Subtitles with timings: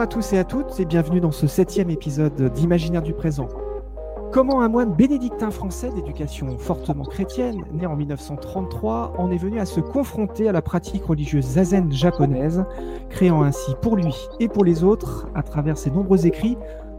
[0.00, 3.48] Bonjour à tous et à toutes et bienvenue dans ce septième épisode d'Imaginaire du présent.
[4.32, 9.66] Comment un moine bénédictin français d'éducation fortement chrétienne, né en 1933, en est venu à
[9.66, 12.64] se confronter à la pratique religieuse zazen japonaise,
[13.10, 16.56] créant ainsi pour lui et pour les autres, à travers ses nombreux écrits,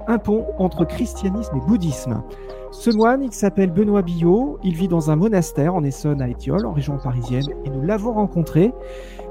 [0.08, 2.22] un pont entre christianisme et bouddhisme.
[2.70, 6.68] Ce moine, il s'appelle Benoît Billot, il vit dans un monastère en Essonne à Étiole,
[6.68, 8.72] en région parisienne, et nous l'avons rencontré.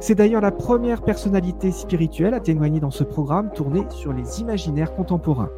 [0.01, 4.95] C'est d'ailleurs la première personnalité spirituelle à témoigner dans ce programme tourné sur les imaginaires
[4.95, 5.51] contemporains.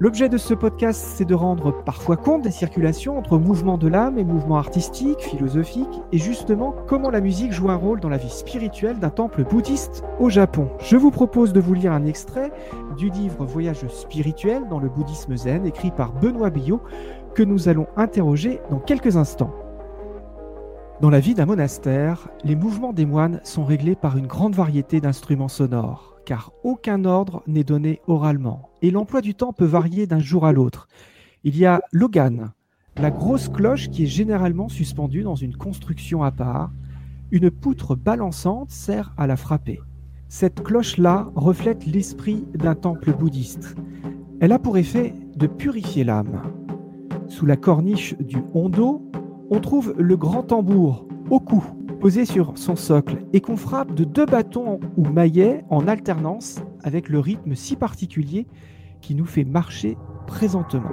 [0.00, 4.16] L'objet de ce podcast, c'est de rendre parfois compte des circulations entre mouvements de l'âme
[4.16, 8.30] et mouvements artistiques, philosophiques, et justement comment la musique joue un rôle dans la vie
[8.30, 10.70] spirituelle d'un temple bouddhiste au Japon.
[10.80, 12.52] Je vous propose de vous lire un extrait
[12.96, 16.80] du livre Voyage spirituel dans le bouddhisme zen, écrit par Benoît Billot,
[17.34, 19.52] que nous allons interroger dans quelques instants.
[21.00, 25.00] Dans la vie d'un monastère, les mouvements des moines sont réglés par une grande variété
[25.00, 30.18] d'instruments sonores car aucun ordre n'est donné oralement, et l'emploi du temps peut varier d'un
[30.18, 30.86] jour à l'autre.
[31.42, 32.52] Il y a l'ogan,
[32.98, 36.70] la grosse cloche qui est généralement suspendue dans une construction à part.
[37.30, 39.80] Une poutre balançante sert à la frapper.
[40.28, 43.74] Cette cloche-là reflète l'esprit d'un temple bouddhiste.
[44.40, 46.42] Elle a pour effet de purifier l'âme.
[47.28, 49.10] Sous la corniche du hondo,
[49.50, 51.64] on trouve le grand tambour, au cou,
[52.00, 57.08] posé sur son socle et qu'on frappe de deux bâtons ou maillets en alternance avec
[57.08, 58.46] le rythme si particulier
[59.00, 60.92] qui nous fait marcher présentement.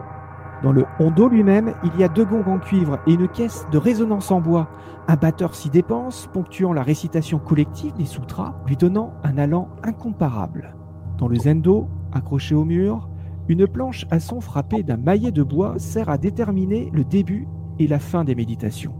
[0.63, 3.77] Dans le hondo lui-même, il y a deux gongs en cuivre et une caisse de
[3.77, 4.69] résonance en bois.
[5.07, 10.75] Un batteur s'y dépense, ponctuant la récitation collective des sutras, lui donnant un allant incomparable.
[11.17, 13.09] Dans le zendo, accroché au mur,
[13.47, 17.47] une planche à son frappé d'un maillet de bois sert à déterminer le début
[17.79, 18.93] et la fin des méditations.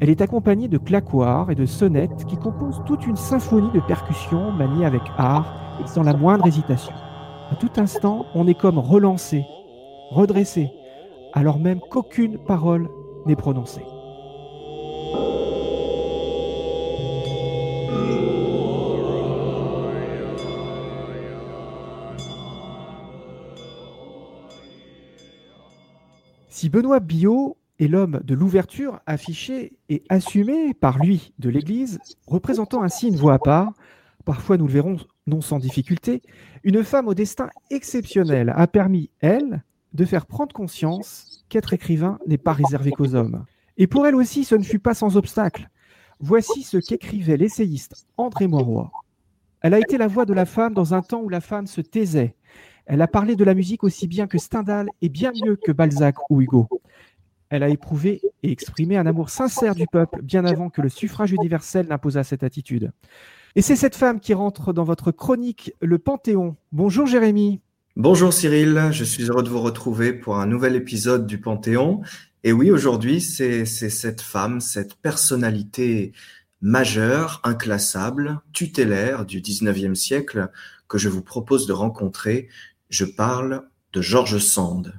[0.00, 4.52] Elle est accompagnée de claquoirs et de sonnettes qui composent toute une symphonie de percussions
[4.52, 6.92] maniées avec art et sans la moindre hésitation.
[7.50, 9.44] À tout instant, on est comme relancé,
[10.10, 10.70] redressé,
[11.32, 12.88] alors même qu'aucune parole
[13.24, 13.84] n'est prononcée.
[26.48, 32.82] Si Benoît Biot et l'homme de l'ouverture affiché et assumé par lui de l'Église, représentant
[32.82, 33.72] ainsi une voix à part,
[34.24, 36.22] parfois nous le verrons non sans difficulté,
[36.64, 42.38] une femme au destin exceptionnel a permis, elle, de faire prendre conscience qu'être écrivain n'est
[42.38, 43.44] pas réservé qu'aux hommes.
[43.76, 45.68] Et pour elle aussi, ce ne fut pas sans obstacle.
[46.18, 48.90] Voici ce qu'écrivait l'essayiste André Mauroy.
[49.60, 51.80] Elle a été la voix de la femme dans un temps où la femme se
[51.80, 52.36] taisait.
[52.86, 56.16] Elle a parlé de la musique aussi bien que Stendhal et bien mieux que Balzac
[56.30, 56.68] ou Hugo.
[57.50, 61.32] Elle a éprouvé et exprimé un amour sincère du peuple bien avant que le suffrage
[61.32, 62.92] universel n'imposât cette attitude.
[63.54, 66.56] Et c'est cette femme qui rentre dans votre chronique Le Panthéon.
[66.72, 67.60] Bonjour Jérémy.
[67.94, 72.02] Bonjour Cyril, je suis heureux de vous retrouver pour un nouvel épisode du Panthéon.
[72.44, 76.12] Et oui, aujourd'hui, c'est cette femme, cette personnalité
[76.60, 80.50] majeure, inclassable, tutélaire du 19e siècle
[80.88, 82.48] que je vous propose de rencontrer.
[82.90, 83.62] Je parle
[83.92, 84.92] de George Sand.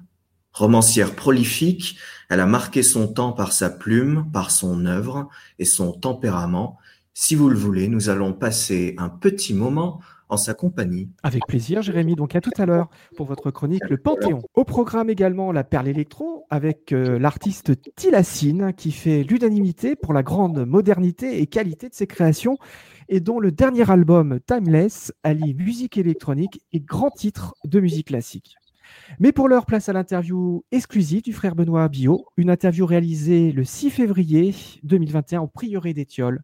[0.58, 1.98] Romancière prolifique,
[2.30, 5.30] elle a marqué son temps par sa plume, par son œuvre
[5.60, 6.80] et son tempérament.
[7.14, 11.10] Si vous le voulez, nous allons passer un petit moment en sa compagnie.
[11.22, 12.16] Avec plaisir, Jérémy.
[12.16, 14.42] Donc à tout à l'heure pour votre chronique Le Panthéon.
[14.56, 20.24] Au programme également La Perle électro avec euh, l'artiste Tilacine qui fait l'unanimité pour la
[20.24, 22.58] grande modernité et qualité de ses créations
[23.10, 28.56] et dont le dernier album Timeless allie musique électronique et grands titres de musique classique.
[29.20, 33.64] Mais pour l'heure, place à l'interview exclusive du frère Benoît Bio, une interview réalisée le
[33.64, 34.54] 6 février
[34.84, 36.44] 2021 au prieuré d'Étiole.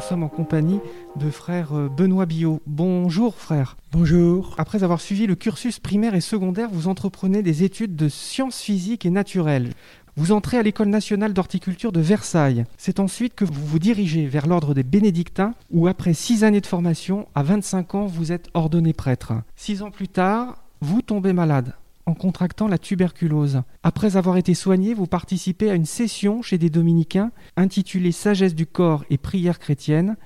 [0.00, 0.80] sommes en compagnie
[1.16, 2.62] de frère euh, Benoît Bio.
[2.66, 3.76] Bonjour frère.
[3.92, 4.54] Bonjour.
[4.56, 9.04] Après avoir suivi le cursus primaire et secondaire, vous entreprenez des études de sciences physiques
[9.04, 9.72] et naturelles.
[10.20, 12.66] Vous entrez à l'école nationale d'horticulture de Versailles.
[12.76, 16.66] C'est ensuite que vous vous dirigez vers l'ordre des bénédictins, où après six années de
[16.66, 19.32] formation, à 25 ans, vous êtes ordonné prêtre.
[19.56, 21.72] Six ans plus tard, vous tombez malade
[22.04, 23.62] en contractant la tuberculose.
[23.82, 28.66] Après avoir été soigné, vous participez à une session chez des dominicains intitulée Sagesse du
[28.66, 30.18] corps et prière chrétienne.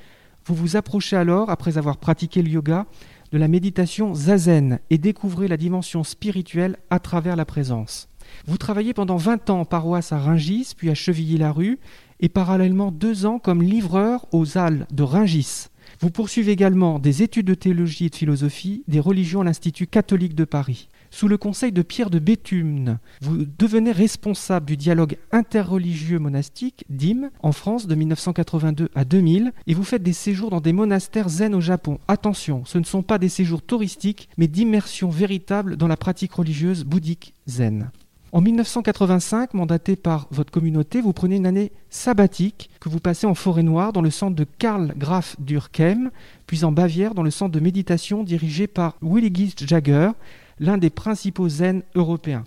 [0.44, 2.86] Vous vous approchez alors, après avoir pratiqué le yoga,
[3.30, 8.08] de la méditation zazen et découvrez la dimension spirituelle à travers la présence.
[8.46, 11.78] Vous travaillez pendant 20 ans en paroisse à Ringis, puis à Chevilly-la-Rue,
[12.20, 15.66] et parallèlement deux ans comme livreur aux Halles de Ringis.
[16.00, 20.34] Vous poursuivez également des études de théologie et de philosophie, des religions à l'Institut catholique
[20.34, 20.88] de Paris.
[21.10, 27.30] Sous le conseil de Pierre de Béthune, vous devenez responsable du dialogue interreligieux monastique, DIM,
[27.40, 31.54] en France de 1982 à 2000, et vous faites des séjours dans des monastères zen
[31.54, 32.00] au Japon.
[32.08, 36.84] Attention, ce ne sont pas des séjours touristiques, mais d'immersion véritable dans la pratique religieuse
[36.84, 37.90] bouddhique zen.
[38.34, 43.34] En 1985, mandaté par votre communauté, vous prenez une année sabbatique que vous passez en
[43.36, 46.10] forêt noire dans le centre de Karl Graf Durkheim,
[46.48, 50.10] puis en Bavière dans le centre de méditation dirigé par Willigis Jagger,
[50.58, 52.42] l'un des principaux zen européens.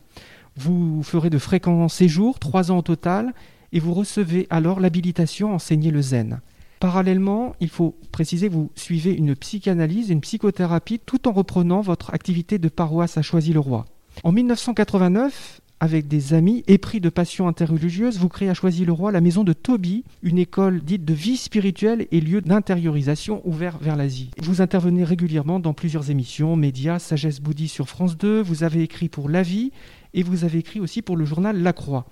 [0.57, 3.33] Vous ferez de fréquents séjours, trois ans au total,
[3.71, 6.41] et vous recevez alors l'habilitation à enseigner le zen.
[6.81, 12.57] Parallèlement, il faut préciser vous suivez une psychanalyse, une psychothérapie, tout en reprenant votre activité
[12.57, 13.85] de paroisse à Choisy-le-Roi.
[14.25, 19.43] En 1989, avec des amis, épris de passion interreligieuse, vous créez à Choisy-le-Roi la maison
[19.43, 24.31] de Toby, une école dite de vie spirituelle et lieu d'intériorisation ouvert vers l'Asie.
[24.41, 29.09] Vous intervenez régulièrement dans plusieurs émissions, médias, sagesse bouddhiste sur France 2, vous avez écrit
[29.09, 29.71] pour La Vie
[30.13, 32.07] et vous avez écrit aussi pour le journal La Croix.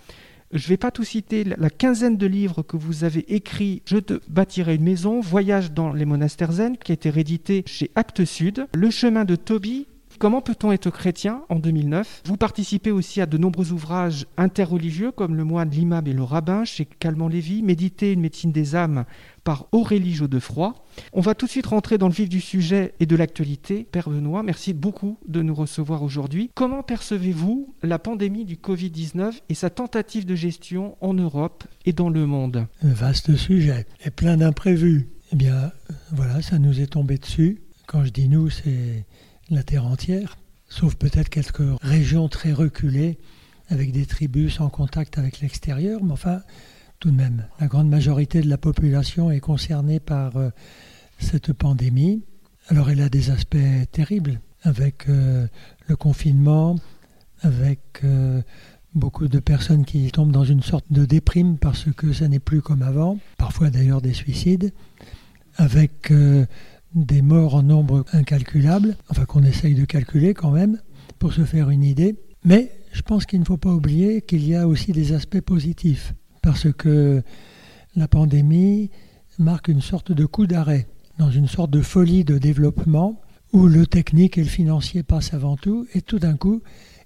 [0.52, 3.98] Je ne vais pas tout citer, la quinzaine de livres que vous avez écrits, Je
[3.98, 8.26] te bâtirai une maison, Voyage dans les monastères zen, qui a été réédité chez Actes
[8.26, 13.26] Sud, Le chemin de Toby, Comment peut-on être chrétien en 2009 Vous participez aussi à
[13.26, 18.14] de nombreux ouvrages interreligieux comme Le moine, l'imam et le rabbin chez Calment Lévy, Méditer
[18.14, 19.04] une médecine des âmes
[19.44, 20.74] par Aurélie Jodefroy.
[21.12, 23.86] On va tout de suite rentrer dans le vif du sujet et de l'actualité.
[23.92, 26.50] Père Benoît, merci beaucoup de nous recevoir aujourd'hui.
[26.56, 32.10] Comment percevez-vous la pandémie du Covid-19 et sa tentative de gestion en Europe et dans
[32.10, 32.68] le monde?
[32.82, 35.10] Un vaste sujet et plein d'imprévus.
[35.34, 35.72] Eh bien,
[36.12, 37.62] voilà, ça nous est tombé dessus.
[37.88, 39.06] Quand je dis nous, c'est
[39.50, 40.38] la terre entière,
[40.70, 43.18] sauf peut-être quelques régions très reculées
[43.70, 46.42] avec des tribus sans contact avec l'extérieur, mais enfin,
[47.00, 50.50] tout de même, la grande majorité de la population est concernée par euh,
[51.20, 52.24] cette pandémie.
[52.68, 53.58] Alors elle a des aspects
[53.92, 55.48] terribles, avec euh,
[55.88, 56.78] le confinement,
[57.42, 58.42] avec euh,
[58.94, 62.62] beaucoup de personnes qui tombent dans une sorte de déprime parce que ça n'est plus
[62.62, 64.74] comme avant, parfois d'ailleurs des suicides,
[65.58, 66.12] avec
[66.96, 70.80] des morts en nombre incalculable, enfin qu'on essaye de calculer quand même,
[71.20, 72.16] pour se faire une idée.
[72.44, 76.14] Mais je pense qu'il ne faut pas oublier qu'il y a aussi des aspects positifs,
[76.42, 77.22] parce que
[77.96, 78.90] la pandémie
[79.38, 80.88] marque une sorte de coup d'arrêt,
[81.18, 83.22] dans une sorte de folie de développement,
[83.52, 86.62] où le technique et le financier passent avant tout, et tout d'un coup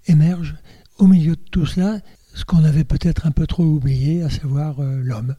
[0.07, 0.55] émerge
[0.97, 1.99] au milieu de tout cela
[2.33, 5.35] ce qu'on avait peut-être un peu trop oublié, à savoir euh, l'homme,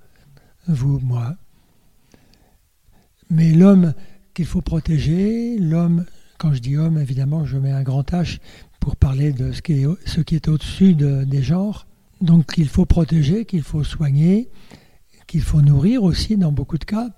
[0.66, 1.36] vous, moi.
[3.30, 3.94] Mais l'homme
[4.40, 5.58] qu'il faut protéger.
[5.58, 6.06] L'homme,
[6.38, 8.38] quand je dis homme, évidemment, je mets un grand H
[8.80, 11.86] pour parler de ce qui est, au-dessus des genres.
[12.22, 14.48] Donc qu'il faut protéger, qu'il faut soigner,
[15.26, 17.10] qu'il faut nourrir aussi dans beaucoup de cas,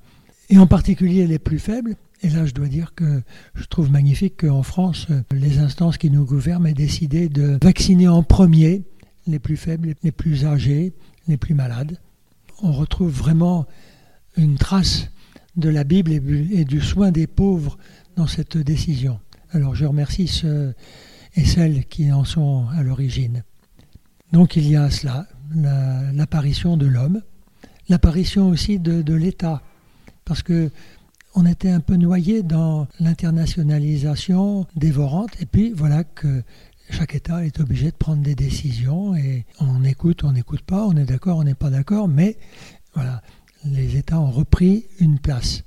[0.50, 1.94] et en particulier les plus faibles.
[2.22, 3.22] Et là, je dois dire que
[3.54, 8.24] je trouve magnifique qu'en France, les instances qui nous gouvernent aient décidé de vacciner en
[8.24, 8.82] premier
[9.28, 10.92] les plus faibles, les plus âgés,
[11.28, 12.00] les plus malades.
[12.62, 13.64] On retrouve vraiment
[14.36, 15.08] une trace
[15.56, 17.76] de la Bible et du soin des pauvres
[18.16, 19.20] dans cette décision.
[19.50, 20.74] Alors je remercie ceux
[21.34, 23.42] et celles qui en sont à l'origine.
[24.32, 27.22] Donc il y a cela, l'apparition de l'homme,
[27.88, 29.62] l'apparition aussi de, l'État,
[30.24, 30.70] parce que
[31.34, 36.42] on était un peu noyé dans l'internationalisation dévorante, et puis voilà que
[36.90, 40.94] chaque État est obligé de prendre des décisions, et on écoute, on n'écoute pas, on
[40.96, 42.36] est d'accord, on n'est pas d'accord, mais
[42.94, 43.22] voilà,
[43.64, 45.64] les États ont repris une place.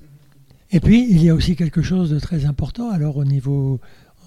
[0.72, 3.80] Et puis, il y a aussi quelque chose de très important, alors au niveau,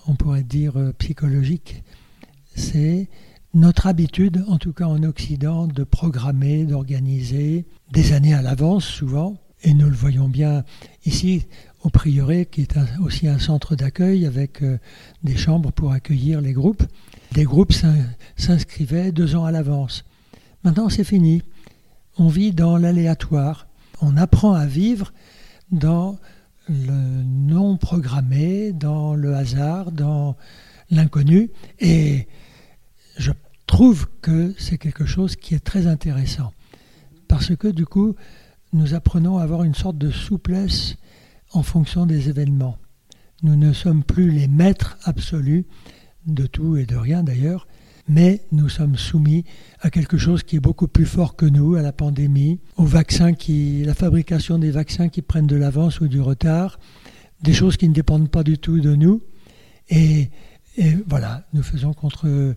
[0.06, 1.82] on pourrait dire, euh, psychologique,
[2.54, 3.08] c'est
[3.54, 9.36] notre habitude, en tout cas en Occident, de programmer, d'organiser, des années à l'avance souvent,
[9.62, 10.64] et nous le voyons bien
[11.04, 11.46] ici
[11.82, 14.78] au prieuré, qui est aussi un centre d'accueil avec euh,
[15.22, 16.84] des chambres pour accueillir les groupes.
[17.32, 17.74] Des groupes
[18.36, 20.04] s'inscrivaient deux ans à l'avance.
[20.64, 21.42] Maintenant, c'est fini
[22.18, 23.68] on vit dans l'aléatoire.
[24.00, 25.12] On apprend à vivre
[25.70, 26.18] dans
[26.68, 30.36] le non programmé, dans le hasard, dans
[30.90, 31.50] l'inconnu.
[31.78, 32.28] Et
[33.16, 33.32] je
[33.66, 36.52] trouve que c'est quelque chose qui est très intéressant.
[37.28, 38.14] Parce que du coup,
[38.72, 40.96] nous apprenons à avoir une sorte de souplesse
[41.52, 42.76] en fonction des événements.
[43.42, 45.64] Nous ne sommes plus les maîtres absolus
[46.26, 47.66] de tout et de rien d'ailleurs,
[48.08, 49.44] mais nous sommes soumis
[49.80, 53.34] à quelque chose qui est beaucoup plus fort que nous, à la pandémie, aux vaccins
[53.34, 56.78] qui, la fabrication des vaccins qui prennent de l'avance ou du retard,
[57.42, 59.22] des choses qui ne dépendent pas du tout de nous.
[59.90, 60.30] Et,
[61.06, 62.54] voilà, nous faisons contre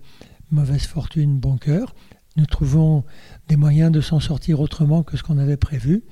[0.51, 1.95] mauvaise fortune bon cœur.
[2.37, 3.03] Nous trouvons
[3.47, 6.03] des moyens de s'en sortir autrement que ce qu'on avait prévu.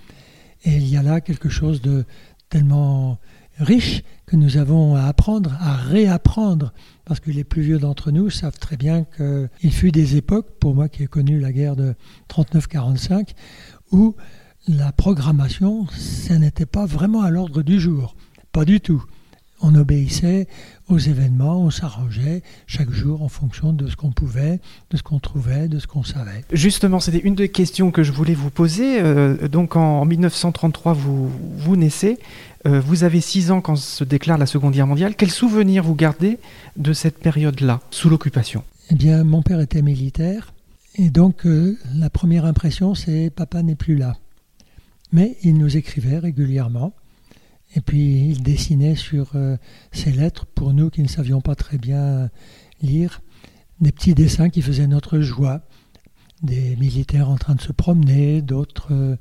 [0.66, 2.06] Et il y a là quelque chose de
[2.50, 3.20] tellement
[3.60, 6.74] riche que nous avons à apprendre, à réapprendre,
[7.06, 10.76] parce que les plus vieux d'entre nous savent très bien qu'il fut des époques, pour
[10.76, 11.94] moi qui ai connu la guerre de
[12.30, 13.30] 39-45,
[13.92, 14.16] où
[14.68, 18.16] la programmation, ça n'était pas vraiment à l'ordre du jour,
[18.52, 19.04] pas du tout.
[19.62, 20.48] On obéissait
[20.88, 25.20] aux événements, on s'arrangeait chaque jour en fonction de ce qu'on pouvait, de ce qu'on
[25.20, 26.44] trouvait, de ce qu'on savait.
[26.52, 29.02] Justement, c'était une des questions que je voulais vous poser.
[29.02, 32.18] Euh, donc en 1933, vous, vous naissez.
[32.68, 35.16] Euh, vous avez six ans quand se déclare la Seconde Guerre mondiale.
[35.16, 36.40] Quel souvenir vous gardez
[36.78, 38.64] de cette période-là, sous l'occupation?
[38.92, 40.54] Eh bien, mon père était militaire.
[40.96, 44.18] Et donc, euh, la première impression, c'est papa n'est plus là.
[45.12, 46.94] Mais il nous écrivait régulièrement.
[47.76, 49.58] Et puis il dessinait sur euh,
[49.92, 52.30] ces lettres, pour nous qui ne savions pas très bien
[52.82, 53.22] lire,
[53.80, 55.62] des petits dessins qui faisaient notre joie.
[56.42, 59.18] Des militaires en train de se promener, d'autres euh,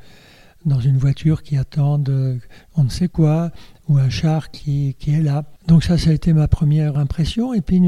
[0.64, 2.38] dans une voiture qui attendent euh,
[2.76, 3.50] on ne sait quoi,
[3.88, 5.44] ou un char qui, qui, est là.
[5.66, 7.54] Donc ça, ça a été ma première impression.
[7.54, 7.82] Et puis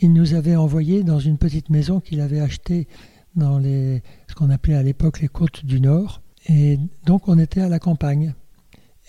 [0.00, 2.88] il nous avait envoyé dans une petite maison qu'il avait achetée
[3.36, 6.22] dans les, ce qu'on appelait à l'époque les côtes du Nord.
[6.48, 8.34] Et donc on était à la campagne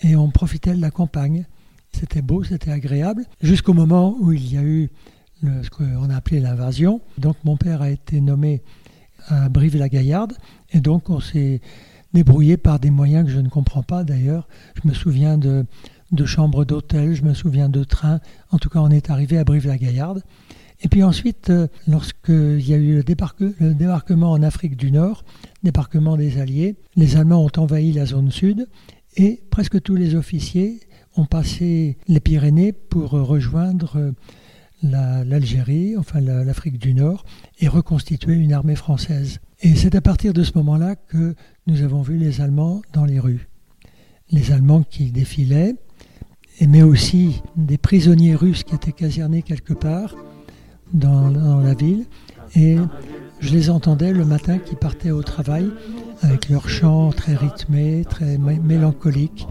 [0.02, 1.46] et on profitait de la campagne.
[1.92, 4.90] C'était beau, c'était agréable, jusqu'au moment où il y a eu
[5.42, 7.00] ce qu'on a appelé l'invasion.
[7.18, 8.62] Donc mon père a été nommé
[9.28, 10.34] à Brive-la-Gaillarde,
[10.72, 11.60] et donc on s'est
[12.12, 14.48] débrouillé par des moyens que je ne comprends pas d'ailleurs.
[14.82, 15.66] Je me souviens de,
[16.12, 18.20] de chambres d'hôtel, je me souviens de trains.
[18.50, 20.22] En tout cas, on est arrivé à Brive-la-Gaillarde.
[20.80, 23.04] Et puis ensuite, euh, lorsqu'il y a eu le,
[23.60, 25.24] le, débarquement en Afrique du Nord,
[25.62, 28.66] débarquement des Alliés, les Allemands ont envahi la zone sud
[29.16, 30.80] et presque tous les officiers
[31.16, 34.12] ont passé les Pyrénées pour rejoindre euh,
[34.82, 37.24] l'Algérie, enfin l'Afrique du Nord,
[37.58, 39.40] et reconstituer une armée française.
[39.62, 41.34] Et c'est à partir de ce moment-là que
[41.66, 43.48] nous avons vu les Allemands dans les rues.
[44.30, 45.76] Les Allemands qui défilaient,
[46.60, 50.14] mais aussi des prisonniers russes qui étaient casernés quelque part
[50.92, 52.04] dans, dans la ville.
[52.54, 52.76] Et
[53.40, 55.70] je les entendais le matin qui partaient au travail
[56.26, 59.46] avec leurs chants très rythmés, très mélancoliques,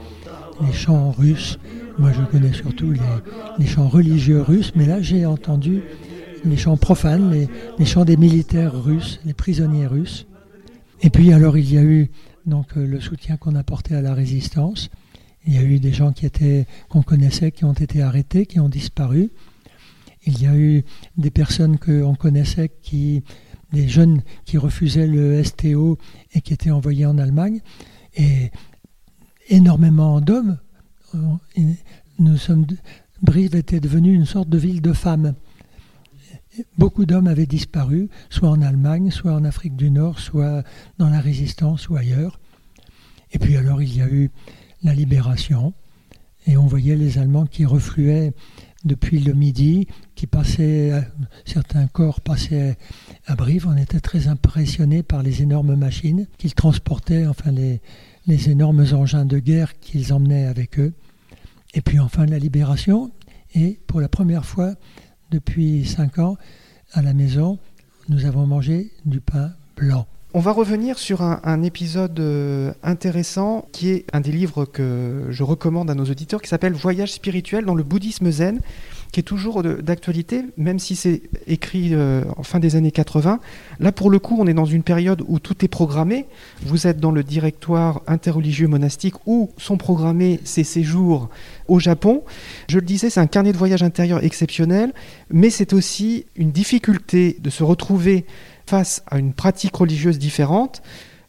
[0.61, 1.57] les chants russes.
[1.97, 2.91] Moi, je connais surtout
[3.57, 5.81] les, chants religieux russes, mais là, j'ai entendu
[6.43, 7.31] les chants profanes,
[7.77, 10.27] les, chants des militaires russes, les prisonniers russes.
[11.01, 12.09] Et puis, alors, il y a eu
[12.45, 14.89] donc euh, le soutien qu'on apportait à la résistance.
[15.47, 18.59] Il y a eu des gens qui étaient qu'on connaissait, qui ont été arrêtés, qui
[18.59, 19.29] ont disparu.
[20.25, 20.83] Il y a eu
[21.17, 23.23] des personnes qu'on connaissait qui
[23.75, 25.97] des jeunes qui refusaient le STO
[26.35, 27.61] et qui étaient envoyés en Allemagne,
[28.15, 28.51] et
[29.49, 30.59] énormément d'hommes.
[32.19, 32.67] Nous sommes,
[33.21, 35.33] Brive était devenue une sorte de ville de femmes.
[36.77, 40.63] Beaucoup d'hommes avaient disparu, soit en Allemagne, soit en Afrique du Nord, soit
[40.97, 42.39] dans la résistance ou ailleurs.
[43.31, 44.29] Et puis alors il y a eu
[44.83, 45.73] la libération,
[46.47, 48.33] et on voyait les Allemands qui refluaient
[48.85, 50.93] depuis le midi, qui passaient,
[51.43, 52.77] certains corps passaient
[53.25, 53.67] à Brive.
[53.67, 57.81] On était très impressionnés par les énormes machines qu'ils transportaient, enfin les,
[58.27, 60.93] les énormes engins de guerre qu'ils emmenaient avec eux.
[61.73, 63.11] Et puis enfin la libération.
[63.53, 64.75] Et pour la première fois
[65.31, 66.37] depuis cinq ans,
[66.93, 67.59] à la maison,
[68.07, 70.05] nous avons mangé du pain blanc.
[70.37, 75.43] On va revenir sur un, épisode euh, intéressant qui est un des livres que je
[75.43, 78.59] recommande à nos auditeurs qui s'appelle Voyage spirituel dans le bouddhisme zen,
[79.13, 83.39] qui est toujours d'actualité, même si c'est écrit euh, en fin des années 80.
[83.79, 86.25] Là, pour le coup, on est dans une période où tout est programmé.
[86.63, 91.29] Vous êtes dans le directoire interreligieux monastique où sont programmés ces séjours
[91.69, 92.25] au Japon.
[92.67, 94.91] Je le disais, c'est un carnet de voyage intérieur exceptionnel,
[95.31, 98.25] mais c'est aussi une difficulté de se retrouver
[98.65, 100.81] face à une pratique religieuse différente,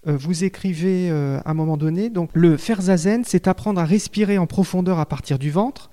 [0.06, 3.84] euh, vous écrivez euh, à un moment donné, donc le faire zazen, c'est apprendre à
[3.84, 5.90] respirer en profondeur à partir du ventre,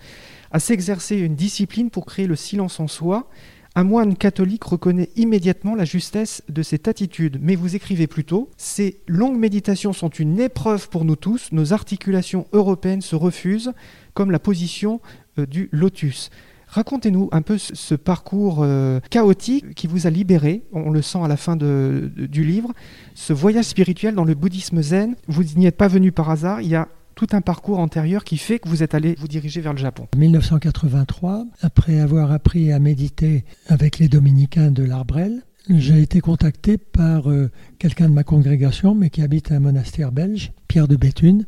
[0.52, 3.28] à s'exercer une discipline pour créer le silence en soi.
[3.76, 7.40] Un moine catholique reconnaît immédiatement la justesse de cette attitude.
[7.42, 11.52] Mais vous écrivez plutôt Ces longues méditations sont une épreuve pour nous tous.
[11.52, 13.74] Nos articulations européennes se refusent,
[14.14, 15.02] comme la position
[15.40, 16.30] euh, du lotus.
[16.74, 21.28] Racontez-nous un peu ce, parcours euh, chaotique qui vous a libéré, on le sent à
[21.28, 22.72] la fin du livre,
[23.14, 25.16] ce voyage spirituel dans le bouddhisme zen.
[25.28, 28.38] Vous n'y êtes pas venu par hasard, il y a tout un parcours antérieur qui
[28.38, 30.08] fait que vous êtes allé vous diriger vers le Japon.
[30.16, 36.80] En 1983, après avoir appris à méditer avec les dominicains de l'Arbrel, j'ai été contacté
[36.80, 41.46] par euh, quelqu'un de ma congrégation, mais qui habite un monastère belge, Pierre de Béthune,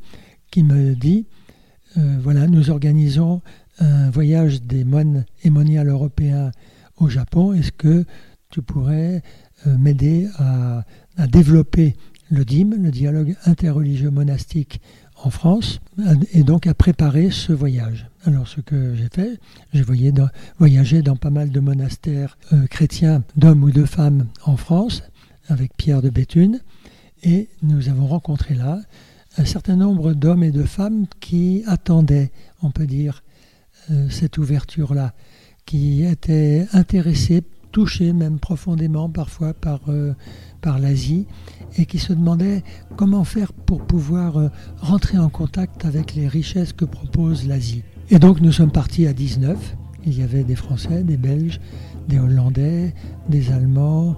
[0.51, 1.25] qui me dit,
[1.97, 3.41] euh, voilà, nous organisons
[3.79, 6.51] un voyage des moines émoniales européens
[6.97, 8.05] au Japon, est-ce que
[8.49, 9.21] tu pourrais
[9.67, 10.83] euh, m'aider à,
[11.27, 11.95] développer
[12.29, 14.81] le DIM, le dialogue interreligieux monastique
[15.23, 15.79] en France
[16.33, 18.07] et donc à préparer ce voyage?
[18.25, 19.39] Alors ce que j'ai fait,
[19.73, 19.85] j'ai
[20.57, 25.03] voyagé dans pas mal de monastères euh, chrétiens d'hommes ou de femmes en France
[25.47, 26.59] avec Pierre de Béthune
[27.23, 28.79] et nous avons rencontré là
[29.37, 33.23] un certain nombre d'hommes et de femmes qui attendaient, on peut dire,
[34.09, 35.13] cette ouverture-là,
[35.65, 40.13] qui étaient intéressés, touchés même profondément parfois par, euh,
[40.61, 41.27] par l'Asie,
[41.77, 42.63] et qui se demandaient
[42.95, 44.49] comment faire pour pouvoir euh,
[44.79, 47.83] rentrer en contact avec les richesses que propose l'Asie.
[48.09, 49.75] Et donc nous sommes partis à 19.
[50.05, 51.59] Il y avait des Français, des Belges,
[52.07, 52.93] des Hollandais,
[53.27, 54.15] des Allemands,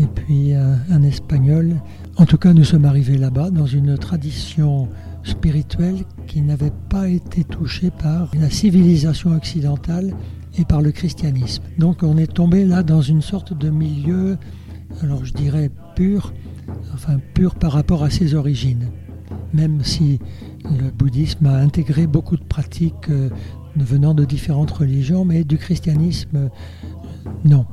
[0.00, 1.74] et puis un Espagnol.
[2.16, 4.88] En tout cas, nous sommes arrivés là-bas dans une tradition
[5.28, 10.14] spirituelle qui n'avait pas été touchée par la civilisation occidentale
[10.58, 11.62] et par le christianisme.
[11.78, 14.36] Donc on est tombé là dans une sorte de milieu,
[15.02, 16.32] alors je dirais pur,
[16.94, 18.88] enfin pur par rapport à ses origines.
[19.52, 20.18] Même si
[20.64, 23.30] le bouddhisme a intégré beaucoup de pratiques euh,
[23.76, 26.48] venant de différentes religions, mais du christianisme, euh,
[27.44, 27.66] non.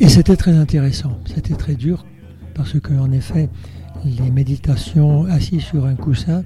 [0.00, 2.04] Et c'était très intéressant, c'était très dur,
[2.54, 3.48] parce qu'en effet,
[4.04, 6.44] les méditations assis sur un coussin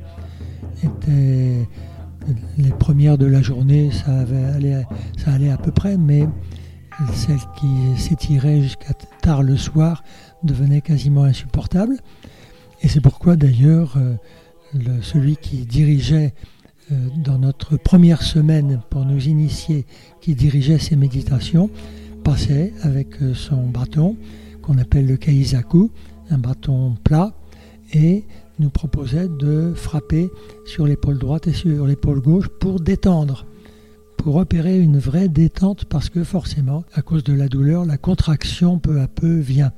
[0.83, 1.69] étaient
[2.59, 6.29] les premières de la journée, ça allait à peu près, mais
[7.15, 10.05] celles qui s'étiraient jusqu'à tard le soir
[10.43, 11.99] devenaient quasiment insupportables.
[12.83, 14.17] Et c'est pourquoi d'ailleurs euh,
[15.03, 16.35] celui qui dirigeait
[16.91, 19.87] euh, dans notre première semaine pour nous initier,
[20.21, 21.71] qui dirigeait ces méditations,
[22.25, 24.17] passait avec euh, son bâton
[24.63, 25.91] qu'on appelle le kaizaku,
[26.31, 27.33] un bâton plat,
[27.93, 28.25] et
[28.59, 30.31] nous proposait de frapper
[30.65, 33.47] sur l'épaule droite et sur l'épaule gauche pour détendre,
[34.17, 38.79] pour opérer une vraie détente parce que forcément, à cause de la douleur, la contraction
[38.79, 39.73] peu à peu vient.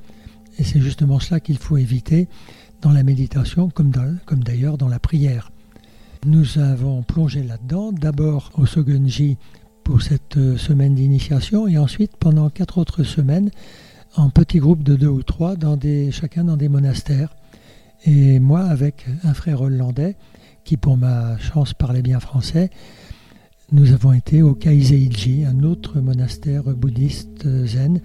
[0.58, 2.28] Et c'est justement cela qu'il faut éviter
[2.82, 3.90] dans la méditation comme,
[4.44, 5.50] d'ailleurs dans la prière.
[6.26, 9.36] Nous avons plongé là-dedans, d'abord au Sogunji
[9.82, 13.50] pour cette euh, semaine d'initiation et ensuite pendant quatre autres semaines
[14.16, 15.54] en petits groupes de deux ou trois,
[16.10, 17.34] chacun dans des monastères.
[18.06, 20.16] Et moi, avec un frère hollandais,
[20.64, 22.70] qui pour ma chance parlait bien français,
[23.72, 28.00] nous avons été au Kaiseiji, un autre monastère bouddhiste zen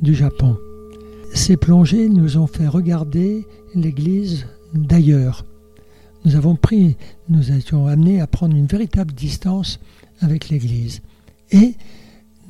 [0.00, 0.56] du Japon.
[1.34, 5.44] Ces plongées nous ont fait regarder l'église d'ailleurs.
[6.24, 6.96] Nous avons pris,
[7.28, 9.78] nous étions amenés à prendre une véritable distance
[10.20, 11.02] avec l'église.
[11.50, 11.74] Et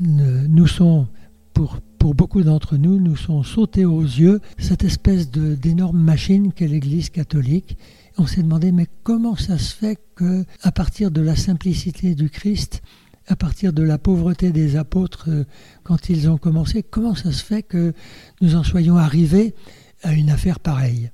[0.01, 1.07] nous sommes,
[1.55, 6.69] pour pour beaucoup d'entre nous, nous sont sautés aux yeux cette espèce d'énorme machine qu'est
[6.69, 7.79] l'Église catholique.
[8.19, 12.29] On s'est demandé mais comment ça se fait que, à partir de la simplicité du
[12.29, 12.83] Christ,
[13.27, 15.45] à partir de la pauvreté des apôtres euh,
[15.83, 17.95] quand ils ont commencé, comment ça se fait que
[18.43, 19.55] nous en soyons arrivés
[20.03, 21.11] à une affaire pareille?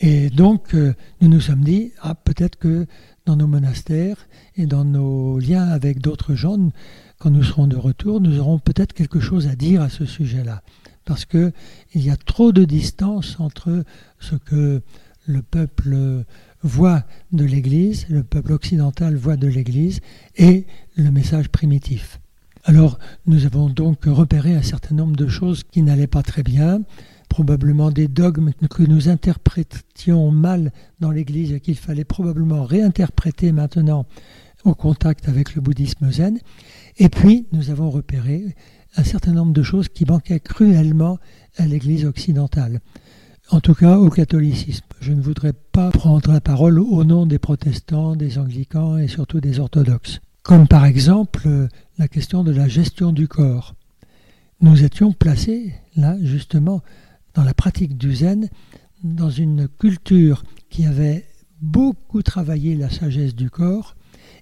[0.00, 2.86] Et donc, euh, nous nous sommes dit, ah, peut-être que
[3.26, 6.58] dans nos monastères et dans nos liens avec d'autres gens,
[7.18, 10.62] quand nous serons de retour, nous aurons peut-être quelque chose à dire à ce sujet-là.
[11.04, 11.52] Parce qu'il
[11.94, 13.84] y a trop de distance entre
[14.18, 14.82] ce que
[15.26, 16.24] le peuple
[16.62, 20.00] voit de l'Église, le peuple occidental voit de l'Église,
[20.36, 22.20] et le message primitif.
[22.64, 26.80] Alors, nous avons donc repéré un certain nombre de choses qui n'allaient pas très bien,
[27.28, 34.06] probablement des dogmes que nous interprétions mal dans l'Église et qu'il fallait probablement réinterpréter maintenant
[34.64, 36.40] au contact avec le bouddhisme zen.
[36.98, 38.54] Et puis, nous avons repéré
[38.96, 41.18] un certain nombre de choses qui manquaient cruellement
[41.56, 42.80] à l'Église occidentale,
[43.50, 44.86] en tout cas au catholicisme.
[45.00, 49.40] Je ne voudrais pas prendre la parole au nom des protestants, des anglicans et surtout
[49.40, 53.74] des orthodoxes, comme par exemple la question de la gestion du corps.
[54.62, 56.82] Nous étions placés là, justement,
[57.34, 58.48] dans la pratique du zen,
[59.04, 61.26] dans une culture qui avait
[61.60, 63.96] beaucoup travaillé la sagesse du corps,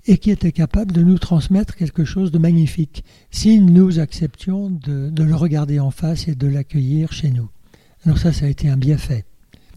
[0.07, 5.11] et qui était capable de nous transmettre quelque chose de magnifique si nous acceptions de,
[5.17, 7.49] le regarder en face et de l'accueillir chez nous.
[8.05, 9.25] Alors ça, ça a été un bienfait.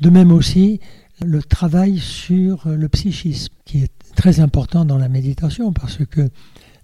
[0.01, 0.79] De même aussi,
[1.25, 6.29] le travail sur le psychisme, qui est très important dans la méditation, parce que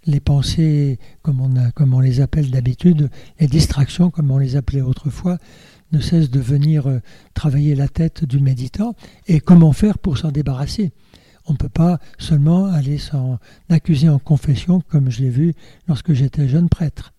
[0.06, 4.82] les pensées, comme on, comme on les appelle d'habitude, les distractions, comme on les appelait
[4.82, 5.38] autrefois,
[5.92, 7.00] ne cessent de venir euh,
[7.34, 8.96] travailler la tête du méditant.
[9.28, 10.92] Et comment faire pour s'en débarrasser?
[11.46, 15.54] On ne peut pas seulement aller s'en accuser en confession comme je l'ai vu
[15.88, 17.14] lorsque j'étais jeune prêtre.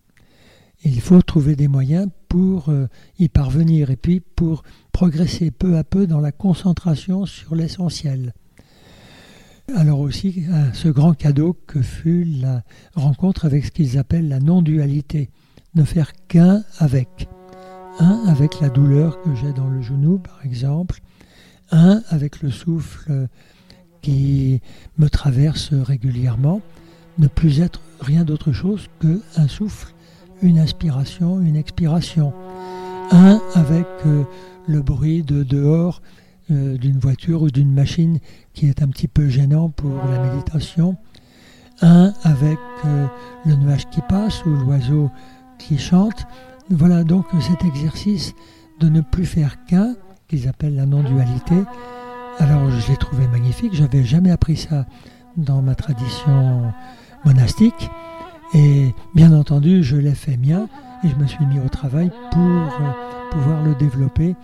[0.83, 5.83] Il faut trouver des moyens pour euh, y parvenir et puis pour progresser peu à
[5.83, 8.33] peu dans la concentration sur l'essentiel.
[9.73, 15.31] Alors aussi, ce grand cadeau que fut la rencontre avec ce qu'ils appellent la non-dualité,
[15.73, 17.27] ne faire qu'un avec.
[17.99, 20.99] Un avec la douleur que j'ai dans le genou, par exemple,
[21.71, 23.27] Un avec le souffle
[24.05, 24.61] qui
[24.99, 26.61] me traverse régulièrement,
[27.17, 29.95] ne plus être rien d'autre chose qu'un souffle,
[30.43, 32.31] une inspiration, une expiration.
[33.09, 34.23] Un avec euh,
[34.67, 36.03] le bruit de dehors
[36.51, 38.19] euh, d'une voiture ou d'une machine
[38.53, 40.97] qui est un petit peu gênant pour la méditation.
[41.81, 43.07] Un avec euh,
[43.43, 45.09] le nuage qui passe ou l'oiseau
[45.57, 46.27] qui chante.
[46.69, 48.35] Voilà donc cet exercice
[48.79, 49.95] de ne plus faire qu'un,
[50.27, 51.55] qu'ils appellent la non-dualité.
[52.39, 54.85] Alors je l'ai trouvé magnifique, j'avais jamais appris ça
[55.37, 56.73] dans ma tradition
[57.23, 57.89] monastique.
[58.53, 60.67] Et bien entendu, je l'ai fait mien
[61.03, 62.91] et je me suis mis au travail pour euh,
[63.31, 64.35] pouvoir le développer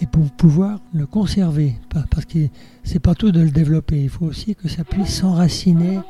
[0.00, 1.74] et pour pouvoir le conserver.
[2.10, 2.38] Parce que
[2.84, 6.00] c'est pas tout de le développer, il faut aussi que ça puisse s'enraciner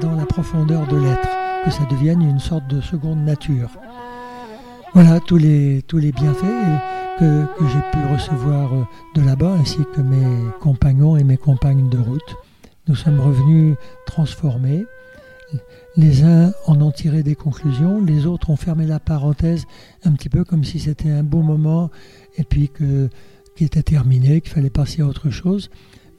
[0.00, 1.28] dans la profondeur de l'être,
[1.64, 3.70] que ça devienne une sorte de seconde nature.
[4.94, 10.00] Voilà tous les, tous les bienfaits que, j'ai pu recevoir euh, de là-bas, ainsi que
[10.00, 12.36] mes compagnons et mes compagnes de route.
[12.88, 14.86] Nous sommes revenus transformés.
[15.96, 19.66] Les uns en ont tiré des conclusions, les autres ont fermé la parenthèse
[20.04, 21.90] un petit peu comme si c'était un beau moment
[22.38, 23.08] et puis que
[23.54, 25.70] qui était terminé, qu'il fallait passer à autre chose.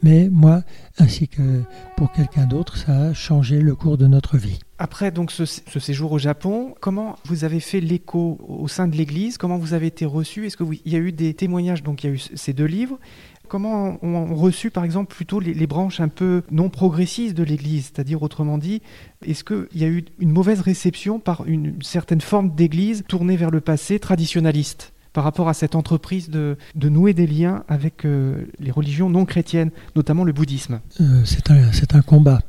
[0.04, 0.62] Mais moi,
[1.00, 1.64] ainsi que
[1.98, 4.60] pour quelqu'un d'autre, ça a changé le cours de notre vie.
[4.84, 9.38] Après donc ce, séjour au Japon, comment vous avez fait l'écho au sein de l'Église?
[9.38, 10.46] Comment vous avez été reçu?
[10.46, 11.84] Est-ce qu'il y a eu des témoignages?
[11.84, 13.00] Donc il y a eu ces deux livres.
[13.48, 17.92] Comment ont reçu, par exemple, plutôt les, branches un peu non progressistes de l'Église?
[17.94, 18.82] C'est-à-dire, autrement dit,
[19.26, 23.52] est-ce qu'il y a eu une mauvaise réception par une, certaine forme d'Église tournée vers
[23.52, 28.72] le passé traditionnaliste par rapport à cette entreprise de, nouer des liens avec euh, les
[28.72, 30.82] religions non chrétiennes, notamment le bouddhisme?
[31.00, 32.42] Euh, C'est un, combat.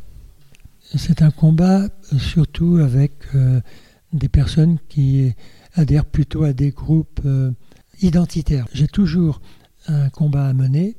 [0.97, 1.89] C'est un combat
[2.19, 3.13] surtout avec
[4.13, 5.33] des personnes qui
[5.75, 7.21] adhèrent plutôt à des groupes
[8.01, 8.67] identitaires.
[8.73, 9.41] J'ai toujours
[9.89, 10.97] un combat à mener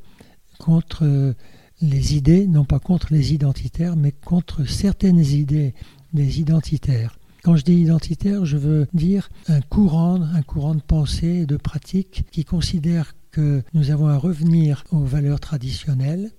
[0.59, 1.33] contre euh,
[1.81, 5.73] les idées, non pas contre les identitaires, mais contre certaines idées
[6.13, 7.17] des identitaires.
[7.43, 11.57] Quand je dis identitaire, je veux dire un courant, un courant de pensée et de
[11.57, 16.31] pratique qui considère que nous avons à revenir aux valeurs traditionnelles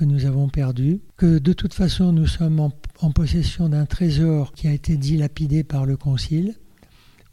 [0.00, 4.54] que nous avons perdues, que de toute façon nous sommes en, en possession d'un trésor
[4.54, 6.54] qui a été dilapidé par le Concile,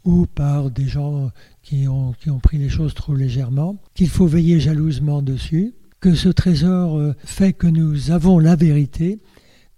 [0.04, 1.30] ou par des gens
[1.62, 6.14] qui ont, qui ont pris les choses trop légèrement, qu'il faut veiller jalousement dessus, que
[6.14, 9.22] ce trésor euh, fait que nous avons la vérité,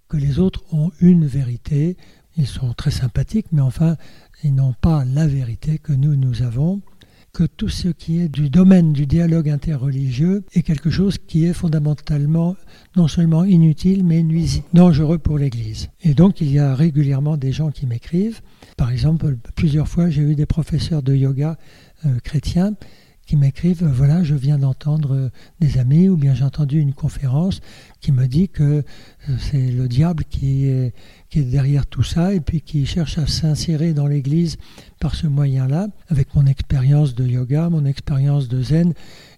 [0.08, 1.96] que les autres ont une vérité.
[2.36, 3.98] Ils sont très sympathiques, mais enfin,
[4.42, 6.82] ils n'ont pas la vérité que nous, nous avons
[7.32, 11.52] que tout ce qui est du domaine du dialogue interreligieux est quelque chose qui est
[11.52, 12.56] fondamentalement
[12.96, 15.90] non seulement inutile, mais nuisible, dangereux pour l'Église.
[16.02, 18.40] Et donc il y a régulièrement des gens qui m'écrivent.
[18.76, 21.56] Par exemple, plusieurs fois j'ai eu des professeurs de yoga
[22.06, 22.74] euh, chrétiens
[23.30, 25.28] qui m'écrivent, voilà, je viens d'entendre euh,
[25.60, 27.60] des amis, ou bien j'ai entendu une conférence
[28.00, 28.82] qui me dit que euh,
[29.38, 30.92] c'est le diable qui est,
[31.30, 34.56] qui est derrière tout ça, et puis qui cherche à s'insérer dans l'Église
[34.98, 38.92] par ce moyen-là, avec mon expérience de yoga, mon expérience de zen,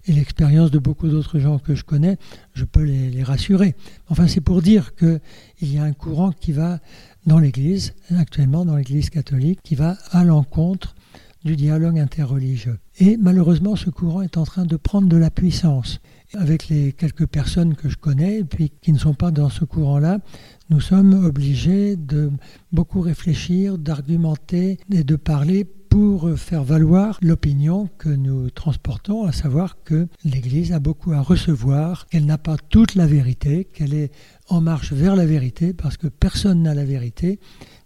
[0.07, 2.17] et l'expérience de beaucoup d'autres gens que je connais,
[2.53, 3.75] je peux les, les rassurer.
[4.09, 5.19] Enfin, c'est pour dire qu'il
[5.61, 6.79] y a un courant qui va
[7.25, 10.95] dans l'Église, actuellement dans l'Église catholique, qui va à l'encontre
[11.43, 12.79] du dialogue interreligieux.
[12.99, 15.99] Et malheureusement, ce courant est en train de prendre de la puissance.
[16.35, 19.65] Avec les quelques personnes que je connais et puis qui ne sont pas dans ce
[19.65, 20.19] courant-là,
[20.69, 22.31] nous sommes obligés de
[22.71, 29.83] beaucoup réfléchir, d'argumenter et de parler pour faire valoir l'opinion que nous transportons, à savoir
[29.83, 34.11] que l'Église a beaucoup à recevoir, qu'elle n'a pas toute la vérité, qu'elle est
[34.49, 37.39] en marche vers la vérité, parce que personne n'a la vérité,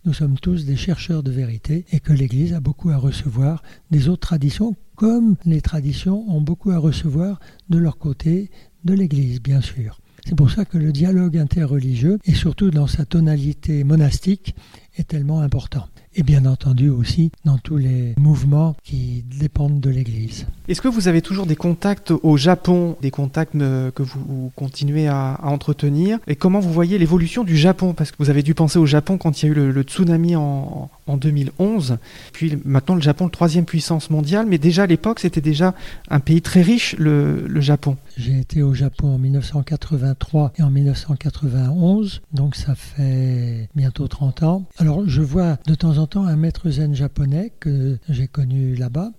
[0.06, 3.62] nous sommes tous des chercheurs de vérité et que l'Église a beaucoup à recevoir
[3.92, 8.50] des autres traditions, comme les traditions ont beaucoup à recevoir de leur côté
[8.86, 10.00] de l'Église, bien sûr.
[10.28, 14.56] C'est pour ça que le dialogue interreligieux, et surtout dans sa tonalité monastique,
[14.98, 20.47] est tellement important et bien entendu aussi dans tous les mouvements qui dépendent de l'Église.
[20.67, 25.08] Est-ce que vous avez toujours des contacts au Japon, des contacts euh, que vous continuez
[25.08, 26.17] à, entretenir?
[26.27, 27.93] Et comment vous voyez l'évolution du Japon?
[27.93, 30.36] Parce que vous avez dû penser au Japon quand il y a eu le, tsunami
[30.36, 31.97] en, en, 2011,
[32.34, 35.75] puis maintenant le Japon, le troisième puissance mondiale, mais déjà à l'époque c'était déjà
[36.10, 37.95] un pays très riche, le, le Japon.
[38.17, 44.65] J'ai été au Japon en 1983 et en 1991, donc ça fait bientôt 30 ans.
[44.80, 49.12] Alors je vois de temps en un maître zen japonais que j'ai connu là-bas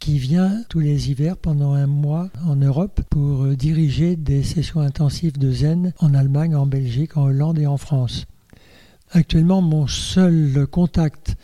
[0.00, 5.38] qui vient tous les hivers pendant un mois en Europe pour diriger des sessions intensives
[5.38, 8.26] de zen en Allemagne, en Belgique, en Hollande et en France.
[9.12, 11.36] Actuellement, mon seul contact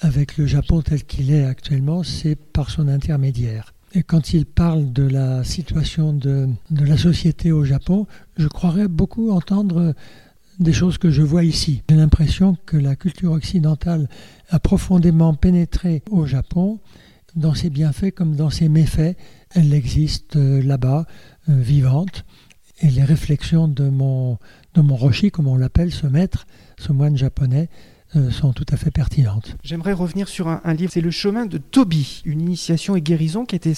[0.00, 3.74] avec le Japon tel qu'il est actuellement, c'est par son intermédiaire.
[3.94, 9.30] Et quand il parle de la situation de la société au Japon, je croirais beaucoup
[9.30, 9.94] entendre
[10.58, 11.82] des choses que je vois ici.
[11.88, 14.08] J'ai l'impression que la culture occidentale
[14.50, 16.80] a profondément pénétré au Japon,
[17.34, 19.16] dans ses bienfaits comme dans ses méfaits.
[19.50, 21.06] Elle existe euh, là-bas,
[21.48, 22.24] euh, vivante.
[22.80, 24.38] Et les réflexions de mon,
[24.74, 26.46] de mon Roshi, comme on l'appelle, ce maître,
[26.78, 27.68] ce moine japonais,
[28.30, 29.56] sont tout à fait pertinentes.
[29.62, 33.54] J'aimerais revenir sur un, livre, c'est Le chemin de Toby, une initiation et guérison qui
[33.54, 33.72] a été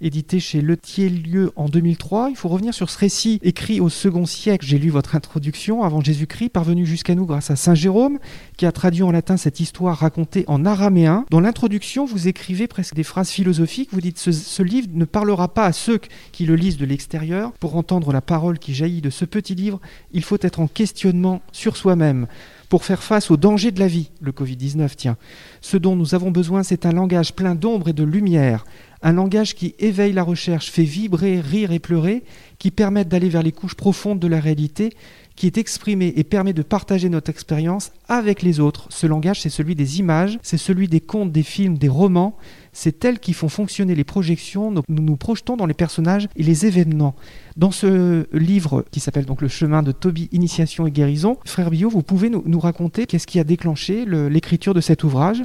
[0.00, 2.30] édité chez Le Lieu en 2003.
[2.30, 4.66] Il faut revenir sur ce récit écrit au second siècle.
[4.66, 8.18] J'ai lu votre introduction avant Jésus-Christ, parvenu jusqu'à nous grâce à Saint Jérôme,
[8.56, 11.24] qui a traduit en latin cette histoire racontée en araméen.
[11.30, 13.90] Dans l'introduction, vous écrivez presque des phrases philosophiques.
[13.92, 16.00] Vous dites ce livre ne parlera pas à ceux
[16.32, 17.52] qui le lisent de l'extérieur.
[17.52, 19.80] Pour entendre la parole qui jaillit de ce petit livre,
[20.12, 22.26] il faut être en questionnement sur soi-même
[22.68, 25.16] pour faire face aux dangers de la vie, le Covid-19 tient.
[25.60, 28.64] Ce dont nous avons besoin, c'est un langage plein d'ombre et de lumière,
[29.02, 32.24] un langage qui éveille la recherche, fait vibrer, rire et pleurer,
[32.58, 34.90] qui permette d'aller vers les couches profondes de la réalité,
[35.36, 38.86] qui est exprimé et permet de partager notre expérience avec les autres.
[38.90, 42.36] Ce langage, c'est celui des images, c'est celui des contes, des films, des romans,
[42.76, 46.66] c'est elles qui font fonctionner les projections, nous nous projetons dans les personnages et les
[46.66, 47.16] événements.
[47.56, 51.88] Dans ce livre qui s'appelle donc Le chemin de Toby, Initiation et guérison, frère Billot,
[51.88, 55.42] vous pouvez nous, raconter qu'est-ce qui a déclenché l'écriture de cet ouvrage?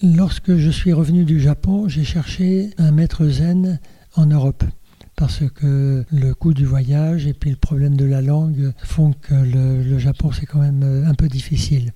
[0.00, 3.80] Lorsque je suis revenu du Japon, j'ai cherché un maître zen
[4.14, 4.62] en Europe.
[5.16, 9.34] Parce que le coût du voyage et puis le problème de la langue font que
[9.34, 11.92] le Japon c'est quand même un peu difficile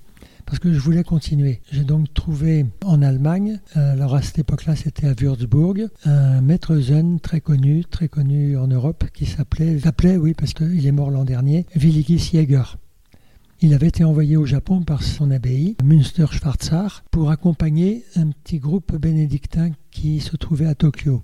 [0.49, 1.61] parce que je voulais continuer.
[1.71, 6.75] J'ai donc trouvé en Allemagne, euh, alors à cette époque-là c'était à Würzburg, un maître
[6.79, 11.11] zen très connu, très connu en Europe, qui s'appelait, s'appelait oui parce qu'il est mort
[11.11, 12.63] l'an dernier, Willigis Jäger.
[13.61, 18.57] Il avait été envoyé au Japon par son abbaye, Münster Schwarzach, pour accompagner un petit
[18.57, 21.21] groupe bénédictin qui se trouvait à Tokyo.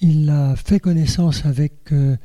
[0.00, 2.16] Il a fait connaissance avec euh,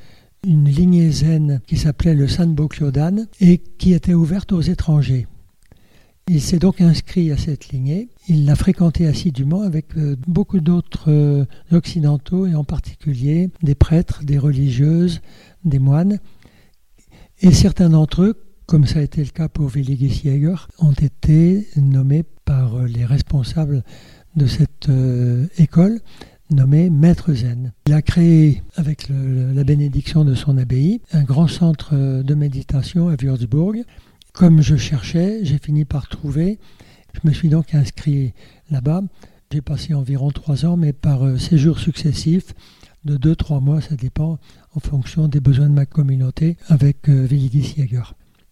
[0.43, 5.27] une lignée zen qui s'appelait le Sanbo Kyodan et qui était ouverte aux étrangers.
[6.29, 8.09] Il s'est donc inscrit à cette lignée.
[8.27, 14.25] Il l'a fréquenté assidûment avec euh, beaucoup d'autres euh, occidentaux et en particulier des prêtres,
[14.25, 15.21] des religieuses,
[15.63, 16.19] des moines.
[17.39, 21.65] Et certains d'entre eux, comme ça a été le cas pour Willigis Jäger, ont été
[21.77, 23.85] nommés par euh, les responsables
[24.35, 24.89] de cette
[25.57, 25.99] école
[26.51, 27.71] nommé Maître Zen.
[27.87, 33.15] Il a créé, avec la bénédiction de son abbaye, un grand centre de méditation à
[33.15, 33.83] Würzburg
[34.37, 36.59] comme je cherchais, j'ai fini par trouver.
[37.13, 38.33] Je me suis donc inscrit
[38.69, 39.01] là-bas.
[39.51, 42.53] J'ai passé environ trois ans, mais par euh, séjours successifs,
[43.03, 44.37] de deux, trois mois, ça dépend,
[44.75, 47.27] en fonction des besoins de ma communauté, avec euh.